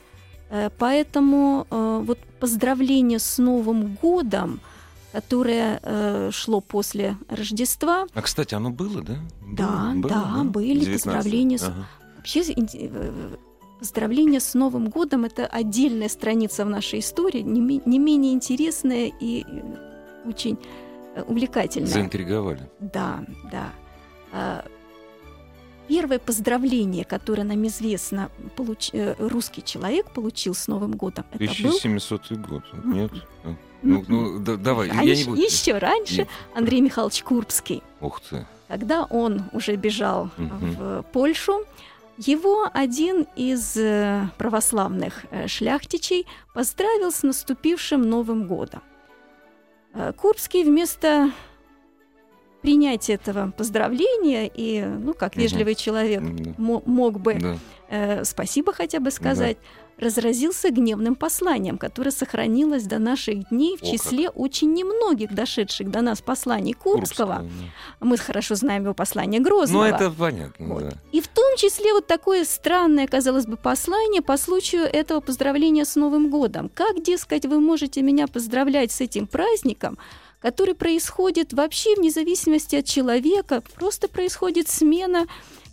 поэтому 0.78 1.68
э, 1.70 2.02
вот 2.06 2.20
поздравление 2.40 3.20
с 3.20 3.38
Новым 3.38 3.98
годом, 4.02 4.60
которое 5.12 5.80
э, 5.82 6.30
шло 6.32 6.62
после 6.62 7.18
Рождества. 7.30 8.08
А, 8.14 8.22
кстати, 8.22 8.56
оно 8.56 8.70
было, 8.70 9.02
да? 9.02 9.18
Да, 9.42 9.92
было, 9.96 10.10
да, 10.10 10.32
да, 10.38 10.44
были 10.44 10.80
19. 10.80 11.04
поздравления. 11.04 11.60
Ага. 11.62 11.88
Вообще, 12.18 12.44
поздравление 13.80 14.40
с 14.40 14.54
Новым 14.54 14.90
годом– 14.90 15.26
это 15.26 15.46
отдельная 15.46 16.10
страница 16.10 16.66
в 16.66 16.70
нашей 16.70 17.00
истории, 17.00 17.42
не, 17.42 17.82
не 17.86 18.00
менее 18.00 18.34
интересная 18.34 19.12
и 19.20 19.46
очень 20.26 20.58
увлекательная. 21.28 21.88
Заинтриговали. 21.88 22.70
Да, 22.80 23.24
да. 23.52 24.64
А, 25.88 25.90
первое 25.90 26.20
поздравление, 26.20 27.06
которое 27.06 27.44
нам 27.44 27.66
известно, 27.68 28.30
получ... 28.56 28.90
э, 28.94 29.16
русский 29.20 29.64
человек 29.64 30.12
получил 30.12 30.54
с 30.54 30.68
Новым 30.68 30.92
годом, 30.92 31.26
это 31.32 31.40
был 31.46 31.50
1700 31.70 32.32
год. 32.34 32.64
Нет? 32.86 33.12
Ну, 33.84 34.04
ну, 34.08 34.40
да- 34.40 34.58
давай, 34.58 34.88
я 34.88 34.94
раньше, 34.96 35.16
не 35.16 35.24
буду. 35.26 35.42
еще 35.42 35.78
раньше 35.78 36.18
Нет. 36.18 36.28
Андрей 36.56 36.82
Михайлович 36.82 37.24
Курбский. 37.24 37.84
Ух 38.02 38.20
ты. 38.22 38.46
Когда 38.68 39.04
он 39.06 39.44
уже 39.54 39.76
бежал 39.76 40.30
Мгм. 40.38 40.72
в 40.72 41.04
Польшу, 41.14 41.64
его 42.18 42.68
один 42.74 43.28
из 43.36 43.78
э, 43.78 44.28
православных 44.38 45.26
э, 45.30 45.48
шляхтичей 45.48 46.26
поздравил 46.54 47.12
с 47.12 47.22
наступившим 47.24 48.02
Новым 48.02 48.48
годом. 48.48 48.82
Курбский 50.18 50.64
вместо 50.64 51.32
принятия 52.68 53.14
этого 53.14 53.52
поздравления 53.58 54.52
и, 54.54 54.82
ну, 54.84 55.14
как 55.14 55.38
вежливый 55.38 55.76
человек, 55.76 56.22
Да. 56.22 56.54
мо- 56.58 56.84
мог 56.86 57.18
бы 57.22 57.36
Да. 57.36 57.58
э, 57.90 58.26
спасибо 58.26 58.74
хотя 58.74 59.00
бы 59.00 59.10
сказать, 59.12 59.56
разразился 59.98 60.70
гневным 60.70 61.16
посланием, 61.16 61.78
которое 61.78 62.12
сохранилось 62.12 62.84
до 62.84 63.00
наших 63.00 63.50
дней 63.50 63.78
в 63.78 63.82
О, 63.82 63.86
как. 63.86 63.92
числе 63.94 64.30
очень 64.30 64.74
немногих 64.74 65.34
дошедших 65.34 65.90
до 65.90 66.02
нас 66.02 66.22
посланий 66.22 66.74
Курбского. 66.74 67.38
Курбского, 67.38 67.50
да. 68.02 68.06
Мы 68.06 68.18
хорошо 68.18 68.56
знаем 68.56 68.84
его 68.84 68.94
послание 68.94 69.40
Ну, 69.40 69.46
Грозного. 69.48 69.86
это 69.86 70.12
понятно, 70.12 70.68
Вот. 70.68 70.84
да. 70.84 70.92
И 71.14 71.22
в 71.22 71.28
том 71.30 71.56
числе 71.58 71.94
вот 71.94 72.06
такое 72.06 72.44
странное, 72.46 73.08
казалось 73.08 73.46
бы, 73.48 73.56
послание 73.58 74.22
по 74.22 74.38
случаю 74.38 74.84
этого 74.84 75.20
поздравления 75.22 75.86
с 75.86 75.96
Новым 75.96 76.30
годом. 76.30 76.70
Как, 76.76 77.02
дескать, 77.02 77.46
вы 77.46 77.60
можете 77.60 78.02
меня 78.04 78.28
поздравлять 78.28 78.92
с 78.92 79.02
этим 79.02 79.26
праздником, 79.26 79.98
который 80.40 80.76
происходит 80.76 81.54
вообще 81.54 81.96
вне 81.96 82.12
зависимости 82.12 82.76
от 82.76 82.86
человека, 82.86 83.64
просто 83.76 84.08
происходит 84.08 84.68
смена 84.68 85.28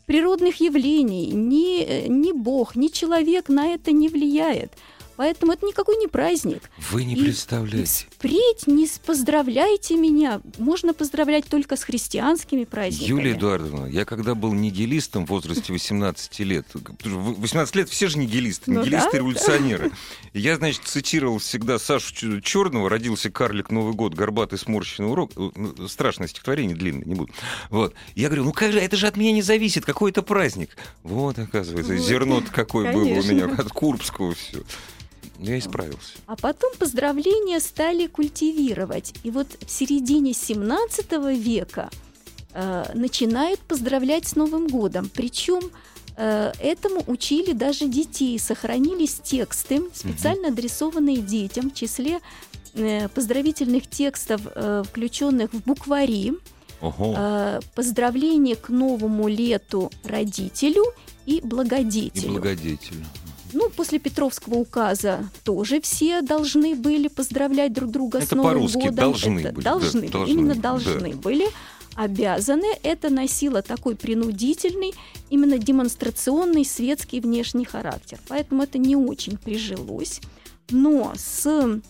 природных 0.06 0.60
явлений. 0.60 1.30
Ни, 1.32 1.82
э, 1.82 2.06
ни 2.08 2.32
Бог, 2.32 2.76
ни 2.76 2.88
человек 2.88 3.48
на 3.48 3.68
это 3.68 3.92
не 3.92 4.08
влияет. 4.08 4.72
Поэтому 5.16 5.52
это 5.52 5.64
никакой 5.66 5.96
не 5.96 6.06
праздник. 6.08 6.62
Вы 6.90 7.04
не 7.04 7.14
И- 7.14 7.22
представляете. 7.22 8.06
Впредь 8.16 8.66
не 8.66 8.88
поздравляйте 9.06 9.96
меня. 9.96 10.40
Можно 10.58 10.92
поздравлять 10.94 11.46
только 11.46 11.76
с 11.76 11.84
христианскими 11.84 12.64
праздниками. 12.64 13.08
Юлия 13.08 13.32
Эдуардовна, 13.32 13.86
я 13.86 14.04
когда 14.04 14.34
был 14.34 14.52
нигилистом 14.52 15.26
в 15.26 15.30
возрасте 15.30 15.72
18 15.72 16.40
лет, 16.40 16.66
потому 16.72 16.96
что 17.00 17.08
в 17.18 17.40
18 17.40 17.76
лет 17.76 17.88
все 17.88 18.08
же 18.08 18.18
нигилисты, 18.18 18.70
Ну 18.70 18.80
нигилисты 18.80 19.10
да, 19.12 19.18
революционеры. 19.18 19.92
И 20.32 20.40
Я, 20.44 20.56
значит, 20.56 20.82
цитировал 20.84 21.38
всегда 21.38 21.78
Сашу 21.78 22.40
Черного, 22.40 22.88
родился 22.90 23.30
карлик 23.30 23.70
Новый 23.70 23.94
год, 23.94 24.14
горбатый 24.14 24.58
сморщенный 24.58 25.10
урок. 25.10 25.32
Э, 25.36 25.50
ну, 25.54 25.88
Страшное 25.88 26.28
стихотворение, 26.28 26.76
длинное, 26.76 27.04
не 27.04 27.14
буду. 27.14 27.32
Вот. 27.70 27.94
Я 28.14 28.28
говорю, 28.28 28.44
ну 28.44 28.52
как 28.52 28.72
же, 28.72 28.78
это 28.80 28.96
же 28.96 29.06
от 29.06 29.16
меня 29.16 29.32
не 29.32 29.42
зависит, 29.42 29.84
какой 29.84 30.10
это 30.10 30.22
праздник. 30.22 30.76
Вот, 31.02 31.38
оказывается, 31.38 31.94
Вот. 31.94 32.02
зерно 32.02 32.42
какое 32.52 32.92
было 32.92 33.04
у 33.04 33.22
меня 33.22 33.46
от 33.46 33.68
Курбского 33.68 34.34
все. 34.34 34.62
Я 35.38 35.58
исправился. 35.58 36.12
А 36.26 36.36
потом 36.36 36.72
поздравления 36.78 37.60
стали 37.60 38.06
культивировать. 38.06 39.14
И 39.24 39.30
вот 39.30 39.48
в 39.64 39.70
середине 39.70 40.32
17 40.32 41.12
века 41.36 41.90
э, 42.52 42.84
начинают 42.94 43.60
поздравлять 43.60 44.26
с 44.26 44.36
Новым 44.36 44.68
годом. 44.68 45.10
Причем 45.12 45.60
э, 46.16 46.52
этому 46.60 47.02
учили 47.06 47.52
даже 47.52 47.88
детей. 47.88 48.38
Сохранились 48.38 49.14
тексты, 49.22 49.82
специально 49.92 50.48
адресованные 50.48 51.18
детям, 51.18 51.70
в 51.70 51.74
числе 51.74 52.20
э, 52.74 53.08
поздравительных 53.08 53.88
текстов, 53.88 54.42
э, 54.54 54.84
включенных 54.88 55.52
в 55.52 55.62
буквари, 55.64 56.34
Ого. 56.80 57.14
э, 57.16 57.60
поздравление 57.74 58.56
к 58.56 58.68
новому 58.68 59.28
лету 59.28 59.90
родителю 60.04 60.84
и 61.26 61.38
И 61.38 61.40
благодетелю. 62.28 63.04
Ну, 63.54 63.70
после 63.70 63.98
Петровского 63.98 64.56
указа 64.56 65.30
тоже 65.44 65.80
все 65.80 66.22
должны 66.22 66.74
были 66.74 67.08
поздравлять 67.08 67.72
друг 67.72 67.90
друга 67.90 68.20
с 68.20 68.24
Это 68.24 68.36
Новым 68.36 68.52
по-русски 68.52 68.78
годом. 68.78 68.94
должны 68.94 69.40
Это 69.40 69.52
были, 69.52 69.64
да, 69.64 69.70
должны, 69.70 70.00
были, 70.00 70.10
должны, 70.10 70.32
именно 70.32 70.54
да. 70.54 70.60
должны 70.60 71.14
были, 71.14 71.46
обязаны. 71.94 72.66
Это 72.82 73.10
носило 73.10 73.62
такой 73.62 73.94
принудительный, 73.94 74.92
именно 75.30 75.58
демонстрационный 75.58 76.64
светский 76.64 77.20
внешний 77.20 77.64
характер. 77.64 78.18
Поэтому 78.28 78.64
это 78.64 78.78
не 78.78 78.96
очень 78.96 79.38
прижилось. 79.38 80.20
Но 80.70 81.12
с 81.16 81.80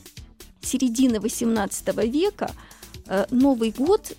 середины 0.60 1.16
XVIII 1.16 2.06
века 2.08 2.52
э, 3.06 3.26
Новый 3.30 3.70
год 3.70 4.16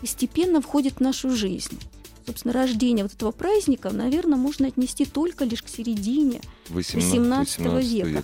постепенно 0.00 0.60
входит 0.60 0.94
в 0.94 1.00
нашу 1.00 1.30
жизнь. 1.30 1.78
Собственно, 2.26 2.52
рождение 2.54 3.04
вот 3.04 3.14
этого 3.14 3.32
праздника, 3.32 3.90
наверное, 3.90 4.38
можно 4.38 4.66
отнести 4.68 5.04
только 5.04 5.44
лишь 5.44 5.62
к 5.62 5.68
середине 5.68 6.40
18, 6.68 7.58
18 7.58 7.58
века. 7.82 8.22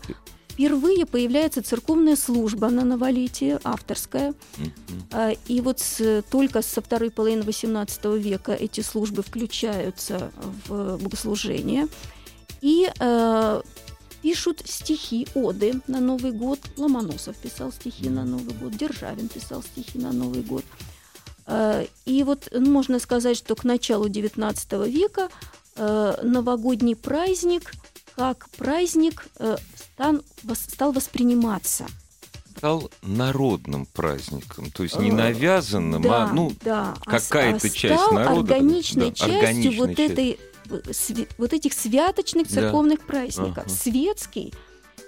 Впервые 0.50 1.06
появляется 1.06 1.62
церковная 1.62 2.16
служба 2.16 2.68
на 2.68 2.84
новолетие, 2.84 3.60
авторская. 3.62 4.34
А, 5.12 5.30
И 5.46 5.60
вот 5.60 5.78
с- 5.78 6.22
только 6.30 6.62
со 6.62 6.80
второй 6.80 7.10
половины 7.10 7.42
XVIII 7.42 8.18
века 8.18 8.52
эти 8.52 8.80
службы 8.80 9.22
включаются 9.22 10.32
в 10.66 10.98
богослужение. 10.98 11.86
И 12.60 12.90
э, 12.98 13.62
пишут 14.20 14.62
стихи, 14.64 15.28
оды 15.34 15.80
на 15.86 16.00
Новый 16.00 16.32
год. 16.32 16.58
Ломоносов 16.76 17.36
писал 17.36 17.70
стихи 17.72 18.08
на 18.08 18.24
Новый 18.24 18.52
год, 18.54 18.76
Державин 18.76 19.28
писал 19.28 19.62
стихи 19.62 19.98
на 19.98 20.12
Новый 20.12 20.42
год. 20.42 20.64
Э, 21.48 21.86
И 22.04 22.22
вот 22.22 22.48
ну, 22.52 22.70
можно 22.70 22.98
сказать, 23.00 23.36
что 23.36 23.56
к 23.56 23.64
началу 23.64 24.08
XIX 24.08 24.88
века 24.88 25.28
э, 25.76 26.14
новогодний 26.22 26.94
праздник 26.94 27.72
как 28.16 28.48
праздник 28.50 29.26
э, 29.38 29.56
стал 30.54 30.92
восприниматься. 30.92 31.86
стал 32.56 32.90
народным 33.02 33.86
праздником, 33.86 34.70
то 34.72 34.82
есть 34.82 34.98
не 34.98 35.12
навязанным, 35.12 36.02
да, 36.02 36.24
а 36.24 36.32
ну 36.32 36.52
да. 36.62 36.94
А 37.06 37.18
с- 37.20 37.28
какая-то 37.28 37.66
а 37.68 37.70
часть 37.70 37.94
стал 38.02 38.12
народа, 38.12 38.54
органичной 38.56 39.10
да, 39.10 39.14
частью 39.14 39.38
органичной 39.38 39.76
вот 39.78 39.96
частью. 39.96 40.12
этой 40.12 40.40
вот 41.38 41.52
этих 41.54 41.72
святочных 41.72 42.48
Да. 42.48 42.54
церковных 42.54 43.00
праздников. 43.06 43.64
Ага. 43.66 43.68
Светский 43.70 44.52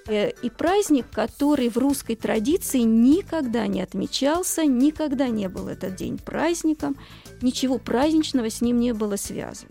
и 0.08 0.50
праздник, 0.50 1.06
который 1.12 1.68
в 1.68 1.76
русской 1.76 2.16
традиции 2.16 2.80
никогда 2.80 3.66
не 3.66 3.80
отмечался, 3.82 4.64
никогда 4.64 5.28
не 5.28 5.48
был 5.48 5.68
этот 5.68 5.94
день 5.96 6.18
праздником, 6.18 6.96
ничего 7.42 7.78
праздничного 7.78 8.50
с 8.50 8.60
ним 8.60 8.80
не 8.80 8.92
было 8.92 9.16
связано. 9.16 9.70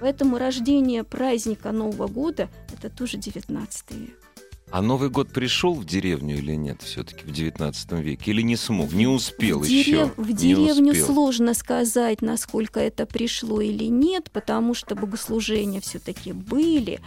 Поэтому 0.00 0.38
рождение 0.38 1.04
праздника 1.04 1.72
Нового 1.72 2.06
года– 2.06 2.50
это 2.76 2.94
тоже 2.94 3.16
19 3.16 3.90
век. 3.92 4.18
А 4.70 4.82
Новый 4.82 5.10
год 5.10 5.28
пришел 5.28 5.74
в 5.74 5.84
деревню 5.84 6.38
или 6.38 6.54
нет 6.54 6.82
все-таки 6.82 7.24
в 7.24 7.30
19 7.30 7.92
веке? 7.92 8.32
Или 8.32 8.42
не 8.42 8.56
смог, 8.56 8.92
не 8.92 9.06
успел 9.06 9.60
в, 9.60 9.64
еще? 9.64 9.90
дерев- 9.90 10.14
в 10.16 10.28
не 10.28 10.34
деревню 10.34 10.90
успел. 10.90 11.06
сложно 11.06 11.54
сказать, 11.54 12.20
насколько 12.20 12.80
это 12.80 13.06
пришло 13.06 13.60
или 13.60 13.84
нет, 13.84 14.28
потому 14.32 14.74
что 14.74 14.96
богослужения 14.96 15.80
все-таки 15.80 16.32
были. 16.32 17.00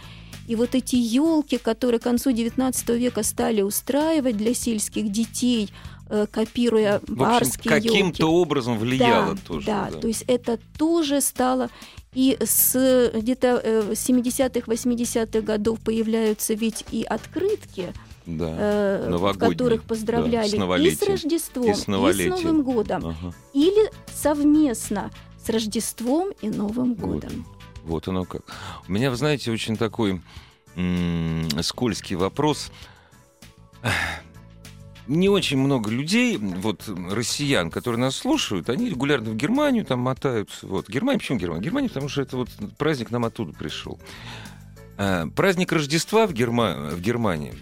И 0.50 0.56
вот 0.56 0.74
эти 0.74 0.96
елки, 0.96 1.58
которые 1.58 2.00
к 2.00 2.02
концу 2.02 2.30
XIX 2.30 2.98
века 2.98 3.22
стали 3.22 3.62
устраивать 3.62 4.36
для 4.36 4.52
сельских 4.52 5.12
детей, 5.12 5.70
э, 6.08 6.26
копируя 6.28 6.98
В 6.98 7.02
общем, 7.04 7.14
барские 7.14 7.70
каким-то 7.72 8.26
образом 8.26 8.76
влияло 8.76 9.34
да, 9.34 9.40
тоже. 9.46 9.66
Да, 9.66 9.90
то 9.92 10.08
есть 10.08 10.24
это 10.26 10.58
тоже 10.76 11.20
стало... 11.20 11.70
И 12.14 12.36
с 12.40 12.74
э, 12.74 13.16
где-то 13.16 13.60
э, 13.62 13.92
70-х, 13.92 14.68
80-х 14.68 15.40
годов 15.42 15.78
появляются 15.78 16.54
ведь 16.54 16.84
и 16.90 17.04
открытки, 17.04 17.92
Да. 18.26 18.56
э, 18.58 19.08
в 19.08 19.38
которых 19.38 19.82
да, 19.82 19.86
поздравляли 19.86 20.48
с 20.48 20.52
и 20.52 20.90
с 20.90 21.02
Рождеством, 21.02 21.66
и 21.66 21.70
и 21.70 21.74
с 21.74 21.82
с, 21.82 21.86
новолетием. 21.86 22.30
Новым 22.30 22.62
годом, 22.64 23.06
Ага. 23.06 23.34
или 23.54 23.88
совместно 24.12 25.12
с 25.40 25.48
Рождеством 25.48 26.32
и 26.42 26.48
Новым 26.48 26.94
Вот. 26.94 27.08
годом. 27.08 27.46
Вот 27.84 28.08
оно 28.08 28.24
как. 28.24 28.42
У 28.88 28.92
меня, 28.92 29.10
вы 29.10 29.16
знаете, 29.16 29.50
очень 29.50 29.76
такой 29.76 30.20
скользкий 31.62 32.16
вопрос. 32.16 32.70
Не 35.06 35.28
очень 35.28 35.58
много 35.58 35.90
людей, 35.90 36.36
вот 36.36 36.88
россиян, 36.88 37.70
которые 37.70 38.00
нас 38.00 38.14
слушают, 38.14 38.70
они 38.70 38.88
регулярно 38.88 39.30
в 39.30 39.36
Германию 39.36 39.84
там 39.84 39.98
мотают. 39.98 40.50
Вот. 40.62 40.88
Германия, 40.88 41.18
почему 41.18 41.38
Германия? 41.38 41.64
Германия, 41.64 41.88
потому 41.88 42.08
что 42.08 42.22
это 42.22 42.36
вот 42.36 42.48
праздник 42.78 43.10
нам 43.10 43.24
оттуда 43.24 43.52
пришел. 43.52 43.98
А, 44.96 45.26
Праздник 45.28 45.72
Рождества 45.72 46.28
в, 46.28 46.32
Герма- 46.32 46.90
в 46.90 47.00
Германии 47.00 47.54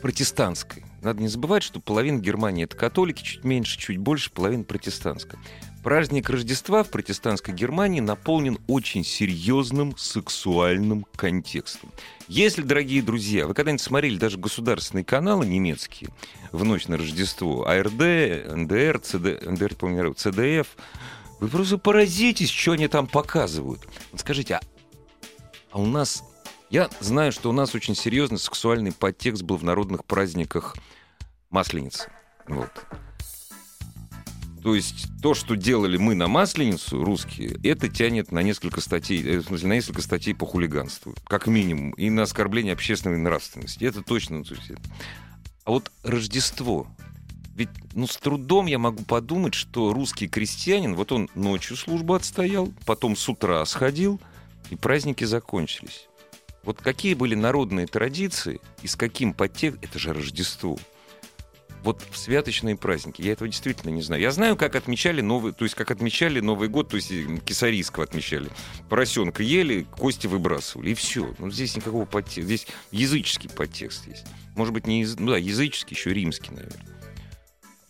протестантской. 0.00 0.84
Надо 1.02 1.20
не 1.20 1.28
забывать, 1.28 1.64
что 1.64 1.80
половина 1.80 2.20
Германии 2.20 2.64
это 2.64 2.76
католики, 2.76 3.22
чуть 3.22 3.42
меньше, 3.42 3.78
чуть 3.78 3.98
больше, 3.98 4.30
половина 4.30 4.62
протестантская. 4.62 5.40
Праздник 5.86 6.28
Рождества 6.30 6.82
в 6.82 6.90
протестантской 6.90 7.54
Германии 7.54 8.00
наполнен 8.00 8.58
очень 8.66 9.04
серьезным 9.04 9.96
сексуальным 9.96 11.06
контекстом. 11.14 11.92
Если, 12.26 12.62
дорогие 12.62 13.02
друзья, 13.02 13.46
вы 13.46 13.54
когда-нибудь 13.54 13.84
смотрели 13.84 14.18
даже 14.18 14.36
государственные 14.36 15.04
каналы 15.04 15.46
немецкие 15.46 16.10
в 16.50 16.64
ночь 16.64 16.88
на 16.88 16.96
Рождество, 16.96 17.68
АРД, 17.68 18.52
НДР, 18.56 18.98
ЦД, 18.98 19.46
НДР, 19.46 19.76
помню, 19.76 20.12
ЦДФ, 20.12 20.66
Вы 21.38 21.48
просто 21.48 21.78
поразитесь, 21.78 22.50
что 22.50 22.72
они 22.72 22.88
там 22.88 23.06
показывают. 23.06 23.86
Вот 24.10 24.20
скажите, 24.20 24.56
а, 24.56 24.60
а 25.70 25.78
у 25.80 25.86
нас... 25.86 26.24
Я 26.68 26.90
знаю, 26.98 27.30
что 27.30 27.48
у 27.48 27.52
нас 27.52 27.76
очень 27.76 27.94
серьезный 27.94 28.40
сексуальный 28.40 28.90
подтекст 28.90 29.44
был 29.44 29.56
в 29.56 29.62
народных 29.62 30.04
праздниках 30.04 30.74
Масленицы. 31.48 32.10
Вот. 32.48 32.72
То 34.66 34.74
есть 34.74 35.06
то, 35.22 35.34
что 35.34 35.54
делали 35.54 35.96
мы 35.96 36.16
на 36.16 36.26
Масленицу, 36.26 37.04
русские, 37.04 37.56
это 37.62 37.88
тянет 37.88 38.32
на 38.32 38.42
несколько 38.42 38.80
статей, 38.80 39.22
э, 39.22 39.38
в 39.38 39.44
смысле, 39.44 39.68
на 39.68 39.72
несколько 39.74 40.02
статей 40.02 40.34
по 40.34 40.44
хулиганству, 40.44 41.14
как 41.28 41.46
минимум, 41.46 41.92
и 41.92 42.10
на 42.10 42.24
оскорбление 42.24 42.72
общественной 42.72 43.18
нравственности. 43.18 43.84
Это 43.84 44.02
точно. 44.02 44.42
То 44.42 44.56
есть, 44.56 44.72
а 45.62 45.70
вот 45.70 45.92
Рождество, 46.02 46.88
ведь 47.54 47.68
ну, 47.94 48.08
с 48.08 48.16
трудом 48.16 48.66
я 48.66 48.80
могу 48.80 49.04
подумать, 49.04 49.54
что 49.54 49.92
русский 49.92 50.26
крестьянин, 50.26 50.96
вот 50.96 51.12
он 51.12 51.30
ночью 51.36 51.76
службу 51.76 52.14
отстоял, 52.14 52.74
потом 52.86 53.14
с 53.14 53.28
утра 53.28 53.64
сходил, 53.66 54.20
и 54.70 54.74
праздники 54.74 55.22
закончились. 55.22 56.08
Вот 56.64 56.82
какие 56.82 57.14
были 57.14 57.36
народные 57.36 57.86
традиции 57.86 58.60
и 58.82 58.88
с 58.88 58.96
каким 58.96 59.32
подтекстом... 59.32 59.84
Это 59.88 60.00
же 60.00 60.12
Рождество. 60.12 60.76
Вот 61.86 62.02
в 62.10 62.18
святочные 62.18 62.76
праздники. 62.76 63.22
Я 63.22 63.30
этого 63.30 63.48
действительно 63.48 63.90
не 63.90 64.02
знаю. 64.02 64.20
Я 64.20 64.32
знаю, 64.32 64.56
как 64.56 64.74
отмечали 64.74 65.20
Новый, 65.20 65.52
то 65.52 65.64
есть 65.64 65.76
как 65.76 65.92
отмечали 65.92 66.40
Новый 66.40 66.68
год, 66.68 66.88
то 66.88 66.96
есть 66.96 67.12
кисарийского 67.44 68.02
отмечали. 68.02 68.50
Поросенка 68.88 69.44
ели, 69.44 69.86
кости 69.96 70.26
выбрасывали, 70.26 70.90
и 70.90 70.94
все. 70.94 71.32
Ну, 71.38 71.48
здесь 71.48 71.76
никакого 71.76 72.04
подтекста. 72.04 72.42
Здесь 72.42 72.66
языческий 72.90 73.48
подтекст 73.48 74.04
есть. 74.08 74.24
Может 74.56 74.74
быть, 74.74 74.88
не 74.88 75.06
ну, 75.16 75.30
да, 75.30 75.36
языческий, 75.36 75.94
еще 75.94 76.12
римский, 76.12 76.50
наверное. 76.50 76.84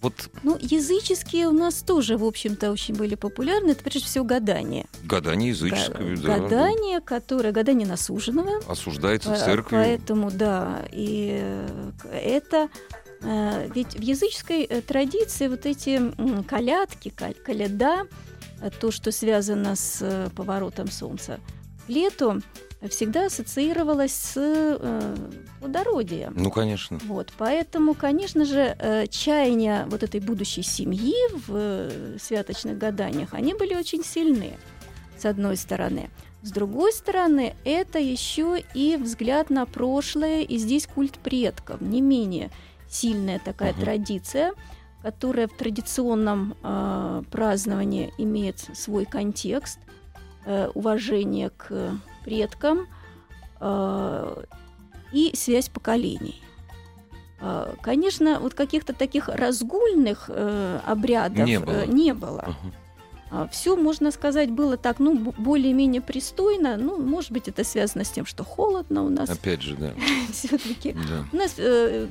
Вот. 0.03 0.29
Ну, 0.43 0.59
языческие 0.61 1.49
у 1.49 1.53
нас 1.53 1.77
тоже, 1.77 2.19
в 2.19 2.25
общем-то, 2.25 2.73
очень 2.73 2.95
были 2.95 3.15
популярны. 3.15 3.71
Это, 3.71 3.83
прежде 3.83 4.07
всего, 4.07 4.27
гадание. 4.27 4.85
Гадание 5.05 5.49
языческое, 5.49 6.19
да. 6.19 6.39
Гадание, 6.39 7.01
которое, 7.01 7.51
гадание 7.51 7.89
насуженного. 7.89 8.61
Осуждается 8.69 9.33
в 9.33 9.39
церкви. 9.39 9.75
Поэтому, 9.75 10.31
да, 10.31 10.87
и 10.93 11.65
это... 12.13 12.69
Э, 13.23 13.69
ведь 13.75 13.95
в 13.95 14.01
языческой 14.01 14.63
э, 14.65 14.81
традиции 14.81 15.49
вот 15.49 15.67
эти 15.67 16.01
колядки, 16.45 17.11
коляда, 17.11 18.07
э, 18.61 18.71
то, 18.71 18.91
что 18.91 19.13
связано 19.13 19.77
с 19.77 20.31
поворотом 20.35 20.91
солнца 20.91 21.41
к 21.87 21.89
лету, 21.89 22.43
всегда 22.89 23.27
ассоциировалась 23.27 24.13
с 24.13 24.35
э, 24.37 25.17
плодородием. 25.61 26.35
Ну, 26.37 26.51
конечно. 26.51 26.99
Вот, 27.05 27.33
поэтому, 27.39 27.95
конечно 27.95 28.45
же, 28.45 28.77
э, 28.79 29.07
чаяния 29.09 29.87
вот 29.89 30.03
этой 30.03 30.21
будущей 30.21 30.63
семьи 30.63 31.15
в 31.47 31.51
э, 31.53 32.17
святочных 32.21 32.79
гаданиях, 32.79 33.33
они 33.33 33.55
были 33.55 33.75
очень 33.75 34.05
сильны, 34.05 34.59
с 35.19 35.25
одной 35.25 35.57
стороны. 35.57 36.11
С 36.43 36.51
другой 36.53 36.93
стороны, 36.93 37.57
это 37.65 37.99
еще 37.99 38.63
и 38.75 38.97
взгляд 38.97 39.51
на 39.51 39.67
прошлое, 39.67 40.43
и 40.43 40.59
здесь 40.59 40.87
культ 40.87 41.19
предков, 41.19 41.81
не 41.81 42.01
менее 42.01 42.51
сильная 42.89 43.39
такая 43.39 43.73
uh-huh. 43.73 43.81
традиция, 43.81 44.53
которая 45.03 45.49
в 45.49 45.53
традиционном 45.53 46.57
э, 46.63 47.23
праздновании 47.31 48.13
имеет 48.19 48.59
свой 48.59 49.05
контекст, 49.05 49.79
э, 50.45 50.69
уважение 50.75 51.51
к 51.51 51.93
предкам 52.25 52.89
э, 53.61 54.45
и 55.13 55.37
связь 55.37 55.69
поколений. 55.69 56.43
Э, 57.41 57.75
конечно, 57.83 58.41
вот 58.41 58.55
каких-то 58.55 58.93
таких 58.93 59.29
разгульных 59.29 60.27
э, 60.29 60.81
обрядов 60.85 61.47
не 61.47 61.61
было. 61.61 61.73
Э, 61.75 61.87
не 61.87 62.15
было. 62.15 62.41
Uh-huh. 62.41 62.86
А, 63.29 63.49
все, 63.49 63.77
можно 63.77 64.13
сказать, 64.13 64.51
было 64.51 64.77
так, 64.77 65.01
ну, 65.01 65.19
более-менее 65.37 66.01
пристойно. 66.01 66.77
Ну, 66.77 67.03
может 67.03 67.33
быть, 67.33 67.49
это 67.49 67.65
связано 67.65 68.05
с 68.05 68.11
тем, 68.11 68.25
что 68.25 68.45
холодно 68.45 69.05
у 69.05 69.09
нас. 69.09 69.29
Опять 69.29 69.63
же, 69.63 69.75
да. 69.75 69.93
Все-таки. 70.33 70.93
Да. 70.93 71.25
У 71.33 71.37
нас 71.37 71.55
э, 71.59 72.07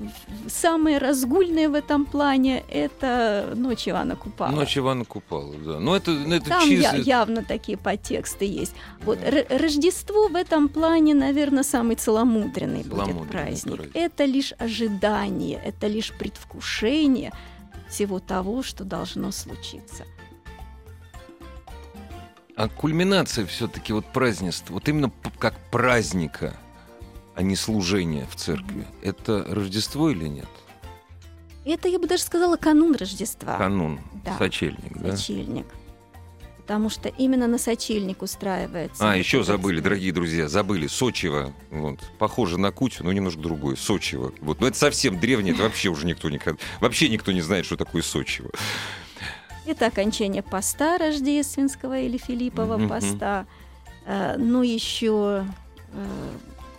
самое 0.47 0.97
разгульное 0.97 1.69
в 1.69 1.73
этом 1.73 2.05
плане– 2.05 2.63
это 2.69 3.53
«Ночь 3.55 3.87
Ивана 3.87 4.17
Купала». 4.17 4.51
«Ночь 4.51 4.77
Ивана 4.77 5.05
Купала», 5.05 5.53
да. 5.55 5.79
Но 5.79 5.95
это, 5.95 6.11
ну, 6.11 6.35
это 6.35 6.49
Там 6.49 6.67
чисто... 6.67 6.97
я, 6.97 7.19
явно 7.19 7.43
такие 7.43 7.77
подтексты 7.77 8.45
есть. 8.45 8.73
Вот, 9.05 9.17
Рождество 9.49 10.27
в 10.27 10.35
этом 10.35 10.67
плане, 10.67 11.13
наверное, 11.13 11.63
самый 11.63 11.95
целомудренный, 11.95 12.83
целомудренный 12.83 13.13
будет 13.13 13.31
праздник. 13.31 13.75
праздник. 13.75 13.95
Это 13.95 14.25
лишь 14.25 14.53
ожидание, 14.57 15.61
это 15.63 15.87
лишь 15.87 16.11
предвкушение 16.11 17.31
всего 17.89 18.19
того, 18.19 18.63
что 18.63 18.83
должно 18.83 19.31
случиться. 19.31 20.03
А 22.55 22.69
кульминация 22.69 23.45
все-таки 23.45 23.91
вот 23.91 24.05
празднества, 24.05 24.73
вот 24.75 24.87
именно 24.87 25.11
как 25.39 25.55
праздника, 25.71 26.55
а 27.35 27.41
не 27.41 27.55
служения 27.55 28.25
в 28.31 28.35
церкви, 28.35 28.85
это 29.01 29.45
Рождество 29.49 30.09
или 30.09 30.27
нет? 30.27 30.47
Это, 31.65 31.89
я 31.89 31.99
бы 31.99 32.07
даже 32.07 32.23
сказала, 32.23 32.55
канун 32.55 32.95
Рождества. 32.95 33.57
Канун, 33.57 33.99
да. 34.23 34.37
сочельник, 34.37 34.97
да? 34.97 35.17
Сочельник. 35.17 35.65
Потому 36.57 36.89
что 36.89 37.09
именно 37.09 37.45
на 37.45 37.57
сочельник 37.57 38.21
устраивается. 38.21 39.11
А, 39.11 39.15
еще 39.15 39.43
забыли, 39.43 39.81
дорогие 39.81 40.11
друзья, 40.11 40.47
забыли. 40.47 40.87
Сочево. 40.87 41.53
Вот. 41.69 41.99
Похоже 42.17 42.57
на 42.57 42.71
Кутю, 42.71 43.03
но 43.03 43.11
немножко 43.11 43.39
другое. 43.39 43.75
Сочево. 43.75 44.31
Вот. 44.41 44.61
Но 44.61 44.67
это 44.67 44.77
совсем 44.77 45.19
древнее, 45.19 45.53
это 45.53 45.63
вообще 45.63 45.89
уже 45.89 46.07
никто 46.07 46.27
никогда... 46.29 46.59
Вообще 46.79 47.09
никто 47.09 47.31
не 47.31 47.41
знает, 47.41 47.65
что 47.67 47.77
такое 47.77 48.01
Сочево. 48.01 48.49
Это 49.65 49.87
окончание 49.87 50.43
поста 50.43 50.97
рождественского 50.97 51.99
или 51.99 52.17
Филиппова 52.17 52.77
mm-hmm. 52.77 52.87
поста. 52.87 53.45
А, 54.05 54.35
ну, 54.37 54.61
еще 54.61 55.45
э, 55.91 56.05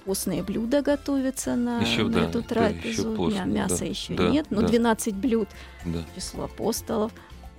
постные 0.04 0.42
блюда 0.42 0.82
готовятся 0.82 1.56
на, 1.56 1.80
еще, 1.80 2.04
на 2.04 2.10
да, 2.10 2.24
эту 2.28 2.42
трапезу. 2.42 3.16
Да, 3.16 3.24
еще 3.24 3.44
Мяса 3.44 3.78
да, 3.78 3.84
еще 3.84 4.14
да, 4.14 4.28
нет, 4.28 4.46
но 4.50 4.62
да. 4.62 4.68
12 4.68 5.14
блюд 5.14 5.48
да. 5.84 5.98
число 6.14 6.44
апостолов 6.44 7.10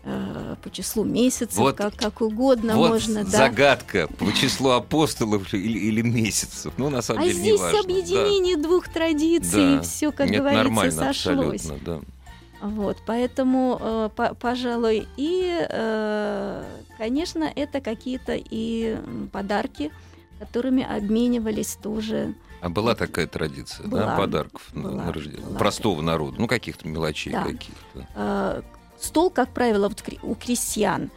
э, 0.05 0.55
по 0.63 0.69
числу 0.71 1.03
месяцев, 1.03 1.57
вот, 1.57 1.75
как, 1.75 1.95
как 1.95 2.21
угодно 2.21 2.77
вот 2.77 2.91
можно. 2.91 3.25
Загадка 3.25 4.07
да. 4.09 4.25
по 4.25 4.31
числу 4.31 4.69
апостолов 4.69 5.53
или, 5.53 5.77
или 5.77 6.01
месяцев. 6.01 6.73
Ну, 6.77 6.89
на 6.89 7.01
самом 7.01 7.23
а 7.23 7.25
деле, 7.25 7.37
здесь 7.37 7.59
важно. 7.59 7.79
объединение 7.81 8.55
да. 8.55 8.63
двух 8.63 8.87
традиций, 8.87 9.75
да. 9.75 9.81
все, 9.81 10.13
как 10.13 10.29
Нет, 10.29 10.39
говорится, 10.39 11.13
сошлось. 11.13 11.69
Да. 11.85 11.99
Вот, 12.61 12.97
поэтому, 13.05 13.77
э, 13.79 14.09
по, 14.15 14.33
пожалуй, 14.33 15.07
и, 15.15 15.67
э, 15.69 16.63
конечно, 16.97 17.43
это 17.55 17.81
какие-то 17.81 18.33
и 18.35 18.97
подарки, 19.31 19.91
которыми 20.39 20.83
обменивались 20.83 21.75
тоже. 21.75 22.33
А 22.61 22.69
была 22.69 22.95
такая 22.95 23.27
традиция, 23.27 23.87
была, 23.87 24.05
да, 24.05 24.17
подарков 24.17 24.69
была, 24.73 25.03
на 25.03 25.13
Рождество? 25.13 25.49
Была. 25.49 25.59
Простого 25.59 26.01
народа, 26.01 26.37
ну, 26.39 26.47
каких-то 26.47 26.87
мелочей 26.87 27.31
да. 27.31 27.43
каких-то. 27.43 28.07
Э, 28.15 28.61
стол, 28.99 29.29
как 29.29 29.49
правило, 29.53 29.87
вот 29.87 30.03
у 30.23 30.33
крестьян 30.33 31.11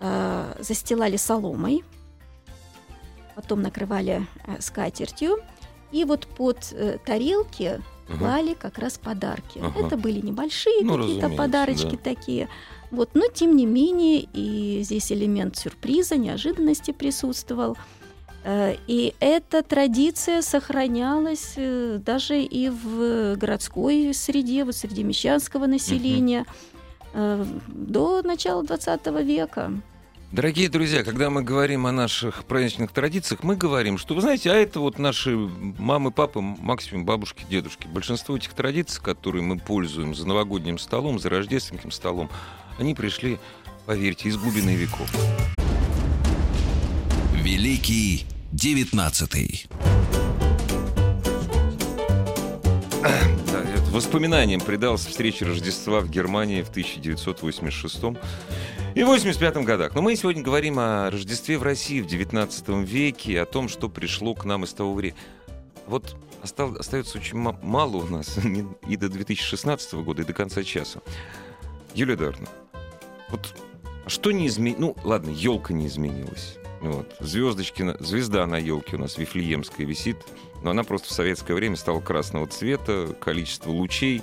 э, 0.00 0.54
застилали 0.60 1.16
соломой, 1.16 1.84
потом 3.34 3.60
накрывали 3.60 4.26
э, 4.46 4.60
скатертью, 4.60 5.38
и 5.92 6.04
вот 6.04 6.26
под 6.26 6.72
э, 6.72 6.98
тарелки 7.04 7.80
угу. 8.08 8.18
клали 8.18 8.54
как 8.54 8.78
раз 8.78 8.98
подарки. 8.98 9.58
Угу. 9.58 9.86
Это 9.86 9.96
были 9.96 10.20
небольшие 10.20 10.82
ну, 10.82 10.96
какие-то 10.96 11.28
подарочки 11.30 11.92
да. 11.92 12.14
такие. 12.14 12.48
Вот, 12.90 13.10
но 13.14 13.26
тем 13.28 13.56
не 13.56 13.66
менее, 13.66 14.26
и 14.32 14.82
здесь 14.82 15.10
элемент 15.10 15.56
сюрприза, 15.56 16.16
неожиданности 16.16 16.92
присутствовал. 16.92 17.76
Э, 18.44 18.76
и 18.86 19.14
эта 19.18 19.62
традиция 19.62 20.40
сохранялась 20.42 21.54
э, 21.56 21.98
даже 22.04 22.40
и 22.40 22.68
в 22.68 23.36
городской 23.36 24.12
среде, 24.14 24.64
вот 24.64 24.76
среди 24.76 25.02
мещанского 25.02 25.66
населения 25.66 26.46
угу. 27.12 27.46
до 27.68 28.22
начала 28.22 28.62
XX 28.62 29.22
века. 29.24 29.72
Дорогие 30.32 30.68
друзья, 30.68 31.04
когда 31.04 31.30
мы 31.30 31.42
говорим 31.42 31.86
о 31.86 31.92
наших 31.92 32.44
праздничных 32.44 32.90
традициях, 32.90 33.44
мы 33.44 33.54
говорим, 33.56 33.96
что, 33.96 34.14
вы 34.14 34.20
знаете, 34.20 34.50
а 34.50 34.54
это 34.54 34.80
вот 34.80 34.98
наши 34.98 35.36
мамы, 35.36 36.10
папы, 36.10 36.40
максимум 36.40 37.04
бабушки, 37.04 37.44
дедушки. 37.48 37.86
Большинство 37.86 38.36
этих 38.36 38.52
традиций, 38.52 39.00
которые 39.00 39.42
мы 39.42 39.56
пользуем 39.58 40.16
за 40.16 40.26
новогодним 40.26 40.78
столом, 40.78 41.20
за 41.20 41.30
рождественским 41.30 41.92
столом, 41.92 42.28
они 42.78 42.94
пришли, 42.94 43.38
поверьте, 43.86 44.28
из 44.28 44.36
глубины 44.36 44.74
веков. 44.74 45.08
Великий 47.32 48.26
девятнадцатый. 48.50 49.68
Воспоминаниям 53.92 54.60
предался 54.60 55.08
встрече 55.08 55.46
Рождества 55.46 56.00
в 56.00 56.10
Германии 56.10 56.60
в 56.60 56.68
1986 56.68 58.18
и 58.96 59.04
в 59.04 59.08
85 59.08 59.56
годах. 59.58 59.94
Но 59.94 60.00
мы 60.00 60.16
сегодня 60.16 60.42
говорим 60.42 60.78
о 60.78 61.10
Рождестве 61.10 61.58
в 61.58 61.62
России 61.62 62.00
в 62.00 62.06
19 62.06 62.68
веке, 62.88 63.42
о 63.42 63.44
том, 63.44 63.68
что 63.68 63.90
пришло 63.90 64.34
к 64.34 64.46
нам 64.46 64.64
из 64.64 64.72
того 64.72 64.94
времени. 64.94 65.20
Вот 65.86 66.16
остав, 66.42 66.74
остается 66.76 67.18
очень 67.18 67.36
мало 67.36 67.96
у 67.96 68.06
нас 68.06 68.38
и 68.88 68.96
до 68.96 69.10
2016 69.10 69.94
года, 69.96 70.22
и 70.22 70.24
до 70.24 70.32
конца 70.32 70.64
часа. 70.64 71.02
Юлия 71.94 72.14
Эдуардовна, 72.14 72.48
вот 73.28 73.54
Что 74.06 74.32
не 74.32 74.46
изменилось? 74.46 74.80
Ну, 74.80 74.96
ладно, 75.04 75.28
елка 75.28 75.74
не 75.74 75.88
изменилась. 75.88 76.56
Вот. 76.80 77.16
Звездочки, 77.20 77.84
звезда 78.00 78.46
на 78.46 78.56
елке 78.56 78.96
у 78.96 78.98
нас 78.98 79.18
Вифлеемская 79.18 79.86
висит, 79.86 80.16
но 80.62 80.70
она 80.70 80.84
просто 80.84 81.08
в 81.08 81.12
советское 81.12 81.52
время 81.52 81.76
стала 81.76 82.00
красного 82.00 82.46
цвета, 82.46 83.14
количество 83.20 83.70
лучей 83.70 84.22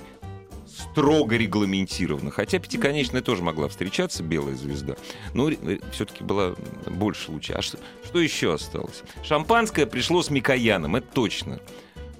строго 0.76 1.36
регламентировано. 1.36 2.30
Хотя 2.30 2.58
пятиконечная 2.58 3.22
тоже 3.22 3.42
могла 3.42 3.68
встречаться, 3.68 4.22
белая 4.22 4.56
звезда, 4.56 4.96
но 5.32 5.50
все-таки 5.92 6.24
была 6.24 6.54
больше 6.86 7.30
лучей. 7.30 7.54
А 7.54 7.62
что, 7.62 7.78
что 8.04 8.20
еще 8.20 8.54
осталось? 8.54 9.02
Шампанское 9.22 9.86
пришло 9.86 10.22
с 10.22 10.30
Микояном, 10.30 10.96
это 10.96 11.06
точно. 11.12 11.60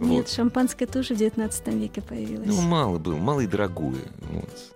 Нет, 0.00 0.10
Вот. 0.10 0.28
шампанское 0.28 0.86
тоже 0.86 1.14
в 1.14 1.18
19 1.18 1.68
веке 1.68 2.02
появилось. 2.02 2.46
Ну, 2.46 2.60
мало 2.62 2.98
было, 2.98 3.16
мало 3.16 3.40
и 3.40 3.46
дорогое. 3.46 4.02
Вот. 4.30 4.72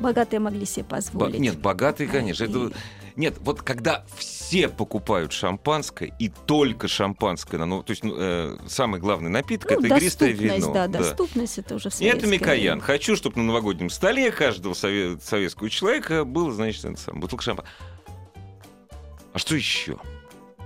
Богатые 0.00 0.40
могли 0.40 0.64
себе 0.64 0.84
позволить. 0.84 1.38
Нет, 1.38 1.58
богатые, 1.58 2.08
конечно. 2.08 2.44
Это... 2.44 2.72
Нет, 3.16 3.36
вот 3.40 3.62
когда 3.62 4.04
все 4.16 4.68
покупают 4.68 5.32
шампанское 5.32 6.12
и 6.18 6.28
только 6.28 6.88
шампанское, 6.88 7.58
ну, 7.64 7.82
то 7.82 7.90
есть 7.90 8.02
ну, 8.02 8.14
э, 8.16 8.56
самый 8.66 8.98
главный 9.00 9.30
напиток 9.30 9.70
Ну, 9.70 9.78
это 9.78 9.96
игристое 9.96 10.30
вино. 10.32 10.72
да, 10.72 10.88
доступность 10.88 11.58
это 11.58 11.76
уже 11.76 11.90
в 11.90 12.00
И 12.00 12.06
это 12.06 12.26
Микоян. 12.26 12.80
Хочу, 12.80 13.14
чтобы 13.14 13.38
на 13.38 13.44
новогоднем 13.44 13.88
столе 13.88 14.32
каждого 14.32 14.72
сове- 14.72 15.20
советского 15.22 15.70
человека 15.70 16.24
было, 16.24 16.52
значит, 16.52 16.84
это 16.84 17.00
сам, 17.00 17.20
бутылка 17.20 17.44
шампанского. 17.44 17.74
А 19.32 19.38
что 19.38 19.54
еще? 19.54 19.98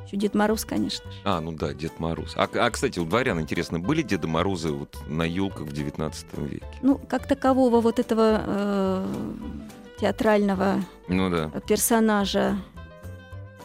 Еще 0.07 0.17
Дед 0.17 0.35
Мороз, 0.35 0.65
конечно 0.65 1.11
же. 1.13 1.19
А, 1.25 1.41
ну 1.43 1.53
да, 1.53 1.75
Дед 1.75 2.01
Мороз. 2.01 2.33
А, 2.35 2.49
а, 2.55 2.71
кстати, 2.71 2.99
у 2.99 3.05
дворян, 3.05 3.39
интересно, 3.41 3.79
были 3.79 4.01
Деда 4.01 4.27
Морозы 4.27 4.71
вот 4.73 4.97
на 5.07 5.23
елках 5.25 5.67
в 5.67 5.73
19 5.73 6.27
веке? 6.39 6.65
Ну, 6.81 6.97
как 6.97 7.27
такового 7.27 7.83
вот 7.83 7.99
этого 7.99 8.43
э, 8.47 9.07
театрального 10.01 10.77
Ну 11.09 11.31
да, 11.31 11.51
персонажа 11.67 12.57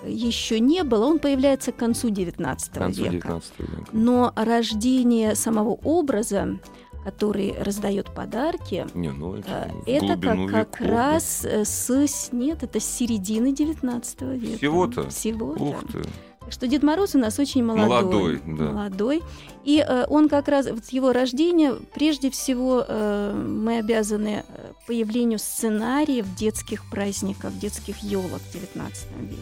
еще 0.06 0.60
не 0.60 0.84
было. 0.84 1.06
Он 1.06 1.20
появляется 1.20 1.72
к 1.72 1.78
концу 1.78 2.10
19 2.10 2.70
к 2.70 2.74
концу 2.74 3.04
века. 3.04 3.12
19 3.12 3.60
века. 3.60 3.90
Но 3.92 4.34
рождение 4.36 5.36
самого 5.36 5.80
образа, 5.84 6.60
который 7.04 7.56
раздает 7.60 8.14
подарки, 8.14 8.86
Не, 8.94 9.12
ну 9.12 9.36
это, 9.36 9.72
э, 9.86 9.98
это 9.98 10.18
как, 10.18 10.50
как 10.50 10.80
веков, 10.80 10.96
раз 10.96 11.46
э, 11.46 11.66
с 11.66 12.30
нет, 12.32 12.64
это 12.64 12.80
с 12.80 12.86
середины 12.86 13.54
19 13.54 14.22
века. 14.22 14.58
Всего-то? 14.58 15.10
Всего-то. 15.10 15.64
Ух 15.64 15.84
ты. 15.92 16.02
Что 16.50 16.68
Дед 16.68 16.84
Мороз 16.84 17.16
у 17.16 17.20
нас 17.20 17.40
очень 17.40 17.64
молодой. 17.64 17.88
Молодой, 17.88 18.42
да. 18.46 18.64
Молодой. 18.72 19.24
И 19.64 19.84
э, 19.86 20.06
он 20.10 20.30
как 20.30 20.48
раз, 20.48 20.70
вот 20.70 20.86
с 20.86 20.90
его 20.90 21.14
рождения, 21.14 21.76
прежде 21.94 22.30
всего, 22.30 22.86
э, 22.88 23.34
мы 23.34 23.80
обязаны 23.80 24.44
э, 24.48 24.74
появлению 24.88 25.40
сценариев 25.40 26.26
детских 26.36 26.90
праздников, 26.90 27.58
детских 27.58 28.00
елок 28.00 28.42
в 28.42 28.56
XIX 28.56 28.92
веке. 29.22 29.42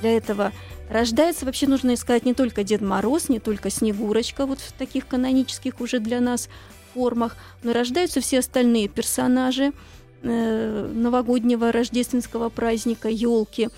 Для 0.00 0.16
этого 0.16 0.52
рождается, 0.90 1.44
вообще 1.44 1.66
нужно 1.66 1.96
сказать, 1.96 2.24
не 2.24 2.34
только 2.34 2.62
Дед 2.62 2.80
Мороз, 2.80 3.28
не 3.28 3.40
только 3.40 3.70
Снегурочка, 3.70 4.46
вот 4.46 4.60
в 4.60 4.72
таких 4.72 5.06
канонических 5.06 5.80
уже 5.80 5.98
для 5.98 6.20
нас 6.20 6.48
формах, 6.94 7.36
но 7.62 7.72
рождаются 7.72 8.20
все 8.20 8.38
остальные 8.38 8.88
персонажи 8.88 9.72
э, 10.22 10.90
новогоднего 10.94 11.72
рождественского 11.72 12.48
праздника, 12.48 13.08
елки. 13.08 13.68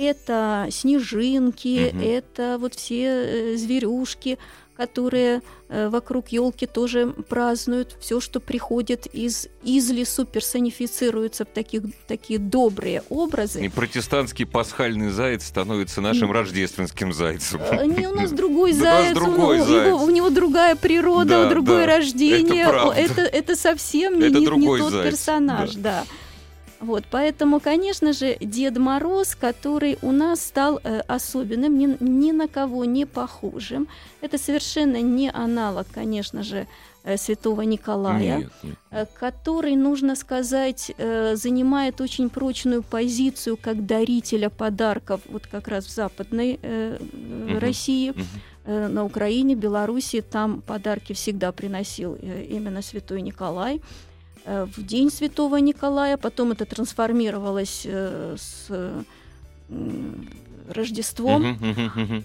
Это 0.00 0.66
снежинки, 0.70 1.90
Мгм. 1.92 2.02
это 2.02 2.56
вот 2.58 2.74
все 2.74 3.04
э, 3.52 3.56
зверюшки, 3.56 4.38
которые 4.76 5.42
э, 5.68 5.90
вокруг 5.90 6.28
елки 6.28 6.64
тоже 6.64 7.08
празднуют. 7.28 7.96
Все, 8.00 8.18
что 8.18 8.40
приходит 8.40 9.06
из, 9.12 9.48
из 9.62 9.90
лесу, 9.90 10.24
персонифицируется 10.24 11.44
в 11.44 11.48
таких, 11.48 11.82
такие 12.08 12.38
добрые 12.38 13.02
образы. 13.10 13.62
И 13.62 13.68
протестантский 13.68 14.46
пасхальный 14.46 15.10
заяц 15.10 15.44
становится 15.44 16.00
нашим 16.00 16.32
рождественским 16.32 17.12
зайцем. 17.12 17.60
Э, 17.60 17.84
Не, 17.84 18.06
у 18.08 18.14
нас 18.14 18.30
другой 18.42 18.72
Да, 18.72 19.02
заяц, 19.02 19.16
у- 19.18 19.20
другой 19.20 19.60
у, 19.60 19.64
заяц. 19.66 19.86
Его, 19.88 20.02
у 20.04 20.08
него 20.10 20.30
другая 20.30 20.76
природа, 20.76 21.44
Да, 21.44 21.50
другое 21.50 21.86
да, 21.86 21.96
рождение. 21.98 22.62
это 22.62 22.70
правда. 22.70 22.94
это, 23.00 23.20
это 23.20 23.56
совсем 23.56 24.18
не, 24.18 24.28
Это 24.28 24.34
не- 24.36 24.40
не 24.40 24.46
другой 24.46 24.80
тот 24.80 24.92
заяц, 24.92 25.10
персонаж, 25.10 25.74
да. 25.74 26.04
Вот, 26.80 27.04
поэтому, 27.10 27.60
конечно 27.60 28.12
же, 28.14 28.36
Дед 28.40 28.78
Мороз, 28.78 29.34
который 29.34 29.98
у 30.00 30.12
нас 30.12 30.40
стал 30.40 30.80
э, 30.82 31.00
особенным, 31.00 31.78
ни, 31.78 31.96
ни 32.00 32.32
на 32.32 32.48
кого 32.48 32.86
не 32.86 33.04
похожим, 33.04 33.86
это 34.22 34.38
совершенно 34.38 35.02
не 35.02 35.30
аналог, 35.30 35.86
конечно 35.94 36.42
же, 36.42 36.66
э, 37.04 37.18
Святого 37.18 37.62
Николая 37.62 38.38
Нет, 38.38 38.50
нет. 38.62 38.74
э, 38.92 39.04
который, 39.20 39.76
нужно 39.76 40.16
сказать, 40.16 40.90
э, 40.96 41.36
занимает 41.36 42.00
очень 42.00 42.30
прочную 42.30 42.82
позицию 42.82 43.58
как 43.58 43.84
дарителя 43.84 44.48
подарков, 44.48 45.20
вот 45.28 45.46
как 45.46 45.68
раз 45.68 45.84
в 45.84 45.90
Западной 45.90 46.58
Мгм. 46.62 47.58
России, 47.58 48.14
э, 48.64 48.88
на 48.88 49.04
Украине, 49.04 49.54
Беларуси, 49.54 50.22
там 50.22 50.62
подарки 50.62 51.12
всегда 51.12 51.52
приносил 51.52 52.14
именно 52.14 52.80
Святой 52.80 53.20
Николай. 53.20 53.82
Э, 54.44 54.66
В 54.66 54.84
день 54.84 55.10
Святого 55.10 55.56
Николая, 55.56 56.16
потом 56.16 56.52
это 56.52 56.64
трансформировалось 56.64 57.82
э, 57.84 58.36
с 58.38 58.70
Рождеством. 60.68 61.58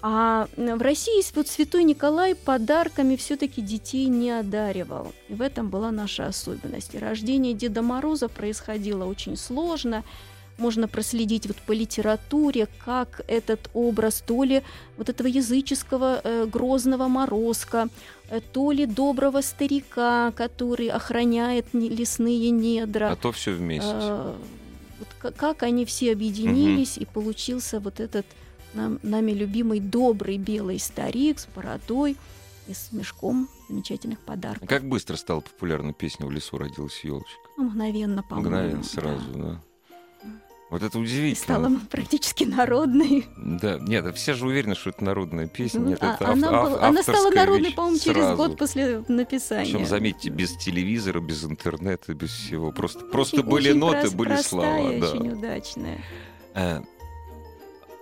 А 0.02 0.46
в 0.56 0.82
России 0.82 1.22
вот 1.34 1.48
Святой 1.48 1.84
Николай 1.84 2.34
подарками 2.34 3.16
все-таки 3.16 3.60
детей 3.60 4.06
не 4.06 4.30
одаривал. 4.30 5.12
И 5.28 5.34
в 5.34 5.42
этом 5.42 5.68
была 5.68 5.90
наша 5.90 6.26
особенность. 6.26 6.94
И 6.94 6.98
рождение 6.98 7.54
Деда 7.54 7.82
Мороза 7.82 8.28
происходило 8.28 9.04
очень 9.04 9.36
сложно. 9.36 10.04
Можно 10.58 10.88
проследить 10.88 11.46
вот 11.46 11.56
по 11.56 11.72
литературе, 11.72 12.66
как 12.84 13.20
этот 13.28 13.68
образ 13.74 14.22
то 14.26 14.42
ли 14.42 14.62
вот 14.96 15.10
этого 15.10 15.26
языческого 15.26 16.20
э, 16.24 16.46
грозного 16.46 17.08
морозка, 17.08 17.88
то 18.52 18.72
ли 18.72 18.86
доброго 18.86 19.40
старика, 19.40 20.32
который 20.32 20.88
охраняет 20.88 21.66
лесные 21.72 22.50
недра. 22.50 23.12
А 23.12 23.16
то 23.16 23.32
все 23.32 23.52
вместе. 23.52 23.90
Э, 23.92 24.34
вот 24.98 25.08
ка- 25.18 25.32
как 25.32 25.62
они 25.62 25.84
все 25.84 26.12
объединились, 26.12 26.98
и 26.98 27.04
получился 27.04 27.80
вот 27.80 28.00
этот 28.00 28.26
нам, 28.74 28.98
нами 29.02 29.32
любимый 29.32 29.80
добрый 29.80 30.38
белый 30.38 30.78
старик 30.78 31.38
с 31.38 31.46
бородой 31.54 32.16
и 32.66 32.74
с 32.74 32.92
мешком 32.92 33.48
замечательных 33.68 34.18
подарков. 34.20 34.68
Как 34.68 34.88
быстро 34.88 35.16
стала 35.16 35.40
популярна 35.40 35.92
песня 35.92 36.26
«В 36.26 36.30
лесу 36.30 36.58
родилась 36.58 37.00
елочка»? 37.04 37.38
Ну, 37.56 37.64
мгновенно, 37.64 38.22
по-моему. 38.22 38.48
Мгновенно, 38.50 38.82
да. 38.82 38.88
сразу, 38.88 39.32
да. 39.34 39.62
Вот 40.68 40.82
это 40.82 40.98
удивительно. 40.98 41.36
стала 41.36 41.70
практически 41.90 42.42
народной. 42.42 43.26
Да, 43.36 43.78
нет, 43.78 44.16
все 44.16 44.34
же 44.34 44.46
уверены, 44.46 44.74
что 44.74 44.90
это 44.90 45.04
народная 45.04 45.46
песня. 45.46 45.80
Ну, 45.80 45.88
Нет, 45.90 45.98
а- 46.02 46.14
это 46.14 46.28
она, 46.28 46.48
ав- 46.48 46.70
была- 46.72 46.82
она 46.88 47.02
стала 47.04 47.30
народной, 47.30 47.70
по-моему, 47.72 47.98
через 47.98 48.36
год 48.36 48.58
после 48.58 49.04
написания. 49.06 49.64
Причем, 49.72 49.86
заметьте, 49.86 50.28
без 50.30 50.56
телевизора, 50.56 51.20
без 51.20 51.44
интернета, 51.44 52.14
без 52.14 52.30
всего. 52.30 52.72
Просто, 52.72 53.04
Ну, 53.04 53.10
просто 53.12 53.36
очень- 53.38 53.48
были 53.48 53.68
очень 53.70 53.78
ноты, 53.78 54.06
прос- 54.08 54.16
были 54.16 54.36
слова. 54.42 54.64
простая, 54.66 55.00
Да. 55.00 55.10
очень 55.12 55.32
удачная. 55.32 56.04
А, 56.54 56.82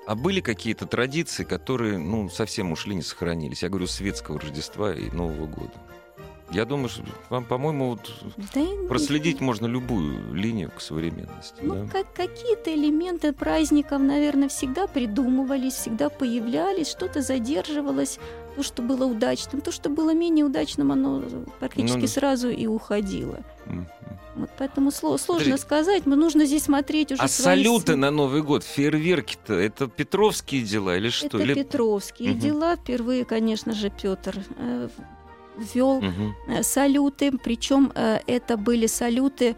а 0.07 0.15
были 0.15 0.41
какие-то 0.41 0.87
традиции, 0.87 1.45
которые, 1.45 1.99
ну, 1.99 2.31
совсем 2.31 2.73
ушли, 2.73 2.95
не 2.95 3.03
сохранились? 3.03 3.62
Я 3.62 3.69
говорю, 3.69 3.89
светского 3.89 4.41
Рождества 4.41 4.95
и 4.95 5.11
Нового 5.11 5.47
года. 5.47 5.73
Я 6.55 6.65
думаю, 6.65 6.89
что 6.89 7.03
вам, 7.31 7.45
по-моему, 7.45 7.91
вот 7.91 8.13
Да 8.55 8.61
проследить 8.89 9.41
можно 9.41 9.67
любую 9.67 10.33
линию 10.33 10.71
к 10.71 10.81
современности. 10.81 11.57
Ну, 11.61 11.75
да? 11.75 11.91
как, 11.91 12.13
какие-то 12.15 12.73
элементы 12.73 13.33
праздников, 13.33 14.01
наверное, 14.01 14.49
всегда 14.49 14.87
придумывались, 14.87 15.75
всегда 15.75 16.09
появлялись, 16.09 16.89
что-то 16.89 17.23
задерживалось, 17.23 18.21
то, 18.55 18.63
что 18.63 18.83
было 18.83 19.05
удачным, 19.05 19.61
то, 19.63 19.73
что 19.73 19.91
было 19.91 20.15
менее 20.15 20.45
удачным, 20.45 20.93
оно 20.93 21.23
практически 21.59 21.97
Ну 21.97 22.03
да. 22.03 22.07
сразу 22.09 22.51
и 22.51 22.67
уходило. 22.69 23.41
Мгм. 23.67 23.89
Вот 24.37 24.51
поэтому 24.59 24.91
сло- 24.91 25.19
сложно 25.19 25.45
Подожди. 25.45 25.57
сказать, 25.63 26.07
но 26.07 26.15
нужно 26.17 26.45
здесь 26.45 26.65
смотреть 26.65 27.11
уже 27.13 27.23
А 27.23 27.27
свои 27.29 27.57
салюты 27.65 27.97
на 27.97 28.11
Новый 28.13 28.43
год, 28.43 28.63
фейерверки-то, 28.65 29.55
это 29.55 29.89
петровские 29.89 30.63
дела 30.63 30.97
или 30.97 31.09
что? 31.09 31.27
Это 31.27 31.39
Или... 31.39 31.55
петровские 31.55 32.31
Мгм. 32.31 32.39
дела. 32.41 32.77
Впервые, 32.77 33.25
конечно 33.25 33.73
же, 33.73 33.91
Петр 33.91 34.37
ввел 35.57 36.01
Мгм. 36.01 36.35
э, 36.49 36.63
салюты, 36.63 37.33
причем 37.39 37.93
э, 37.95 38.21
это 38.27 38.57
были 38.57 38.87
салюты, 38.87 39.57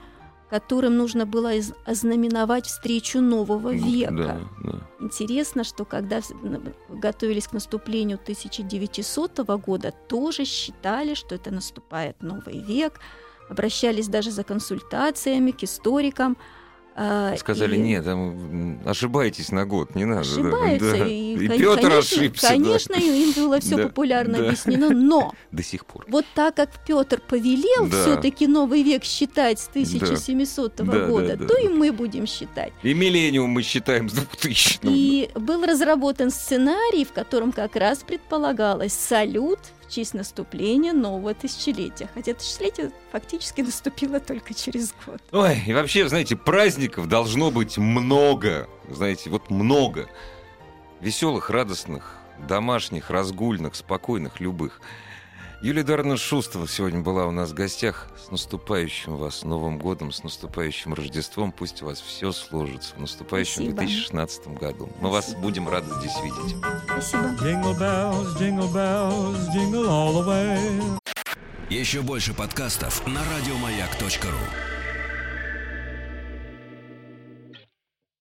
которым 0.51 0.97
нужно 0.97 1.26
было 1.26 1.53
ознаменовать 1.86 2.66
встречу 2.66 3.20
нового 3.20 3.70
века. 3.72 4.12
Да, 4.12 4.40
да. 4.62 4.78
Интересно, 5.01 5.64
что 5.64 5.84
когда 5.84 6.20
с- 6.22 6.30
н- 6.30 6.72
готовились 6.88 7.49
к 7.49 7.53
наступлению 7.53 8.18
1900 8.18 9.57
года, 9.59 9.92
тоже 10.09 10.44
считали, 10.44 11.14
что 11.14 11.34
это 11.34 11.51
наступает 11.51 12.22
новый 12.22 12.61
век, 12.61 13.01
обращались 13.51 14.09
даже 14.09 14.30
за 14.30 14.44
консультациями 14.44 15.51
к 15.51 15.62
историкам. 15.64 16.36
А, 16.99 17.36
Сказали, 17.36 17.76
и- 17.76 17.78
нет, 17.78 18.07
ошибаетесь 18.86 19.51
на 19.53 19.66
год, 19.66 19.94
не 19.94 20.05
надо. 20.07 20.22
да». 20.24 20.30
Ошибаются. 20.32 20.90
Да. 20.92 21.07
И, 21.07 21.34
И 21.34 21.47
кон- 21.49 21.59
Петр 21.59 21.80
конечно, 21.82 21.99
ошибся. 21.99 22.42
да. 22.42 22.49
Конечно, 22.55 22.94
им 22.94 23.32
было 23.32 23.61
все 23.61 23.76
Да, 23.76 23.82
популярно 23.84 24.38
да. 24.38 24.44
объяснено, 24.47 24.88
но 24.90 25.34
До 25.53 25.62
сих 25.62 25.84
пор. 25.84 26.07
вот 26.09 26.24
так 26.34 26.55
как 26.57 26.70
Петр 26.86 27.20
повелел 27.20 27.86
Да. 27.88 28.01
все-таки 28.03 28.47
новый 28.47 28.82
век 28.82 29.05
считать 29.05 29.61
с 29.61 29.68
1700 29.68 30.76
Да, 30.76 30.84
да, 30.84 31.07
года, 31.07 31.36
да, 31.36 31.47
то 31.47 31.55
да. 31.55 31.61
и 31.61 31.68
мы 31.68 31.92
будем 31.92 32.26
считать. 32.26 32.72
И 32.82 32.94
миллениум 32.94 33.51
мы 33.51 33.62
считаем 33.62 34.09
с 34.09 34.12
2000 34.14 34.80
И 34.84 35.28
был 35.34 35.64
разработан 35.66 36.30
сценарий, 36.30 37.05
в 37.05 37.12
котором 37.12 37.53
как 37.53 37.76
раз 37.76 37.99
предполагалось 37.99 38.94
салют 38.94 39.59
в 39.87 39.93
честь 39.93 40.14
наступления 40.14 40.93
нового 40.93 41.34
тысячелетия. 41.34 42.09
Хотя 42.14 42.34
тысячелетие 42.34 42.93
фактически 43.12 43.61
наступило 43.62 44.20
только 44.20 44.55
через 44.55 44.95
год. 45.05 45.20
Ой, 45.32 45.62
и 45.66 45.72
вообще, 45.72 46.09
знаете, 46.09 46.37
праздников 46.37 47.09
должно 47.09 47.51
быть 47.51 47.78
много. 47.78 48.68
Знаете, 48.89 49.30
вот 49.30 49.51
много. 49.51 50.09
Веселых, 51.01 51.51
радостных, 51.51 52.16
домашних, 52.49 53.11
разгульных, 53.11 53.74
спокойных, 53.74 54.41
любых. 54.41 54.80
Юлия 55.62 55.82
Дарна 55.82 56.18
Шустова 56.18 56.68
сегодня 56.68 57.00
была 57.00 57.26
у 57.26 57.30
нас 57.30 57.50
в 57.50 57.54
гостях. 57.54 58.09
С 58.22 58.30
наступающим 58.30 59.16
вас 59.16 59.42
Новым 59.42 59.78
годом, 59.78 60.12
с 60.12 60.22
наступающим 60.22 60.92
Рождеством. 60.92 61.50
Пусть 61.50 61.82
у 61.82 61.86
вас 61.86 61.98
все 62.00 62.30
сложится 62.32 62.94
в 62.94 63.00
наступающем 63.00 63.62
Спасибо. 63.72 63.76
2016 63.78 64.48
году. 64.48 64.90
Мы 65.00 65.11
вас 65.11 65.24
Спасибо. 65.24 65.42
будем 65.42 65.68
рады 65.68 65.88
здесь 66.00 66.14
видеть. 66.22 66.57
Спасибо. 66.84 67.34
Еще 71.70 72.02
больше 72.02 72.34
подкастов 72.34 73.07
на 73.07 73.22
радиомаяк.ру. 73.24 74.75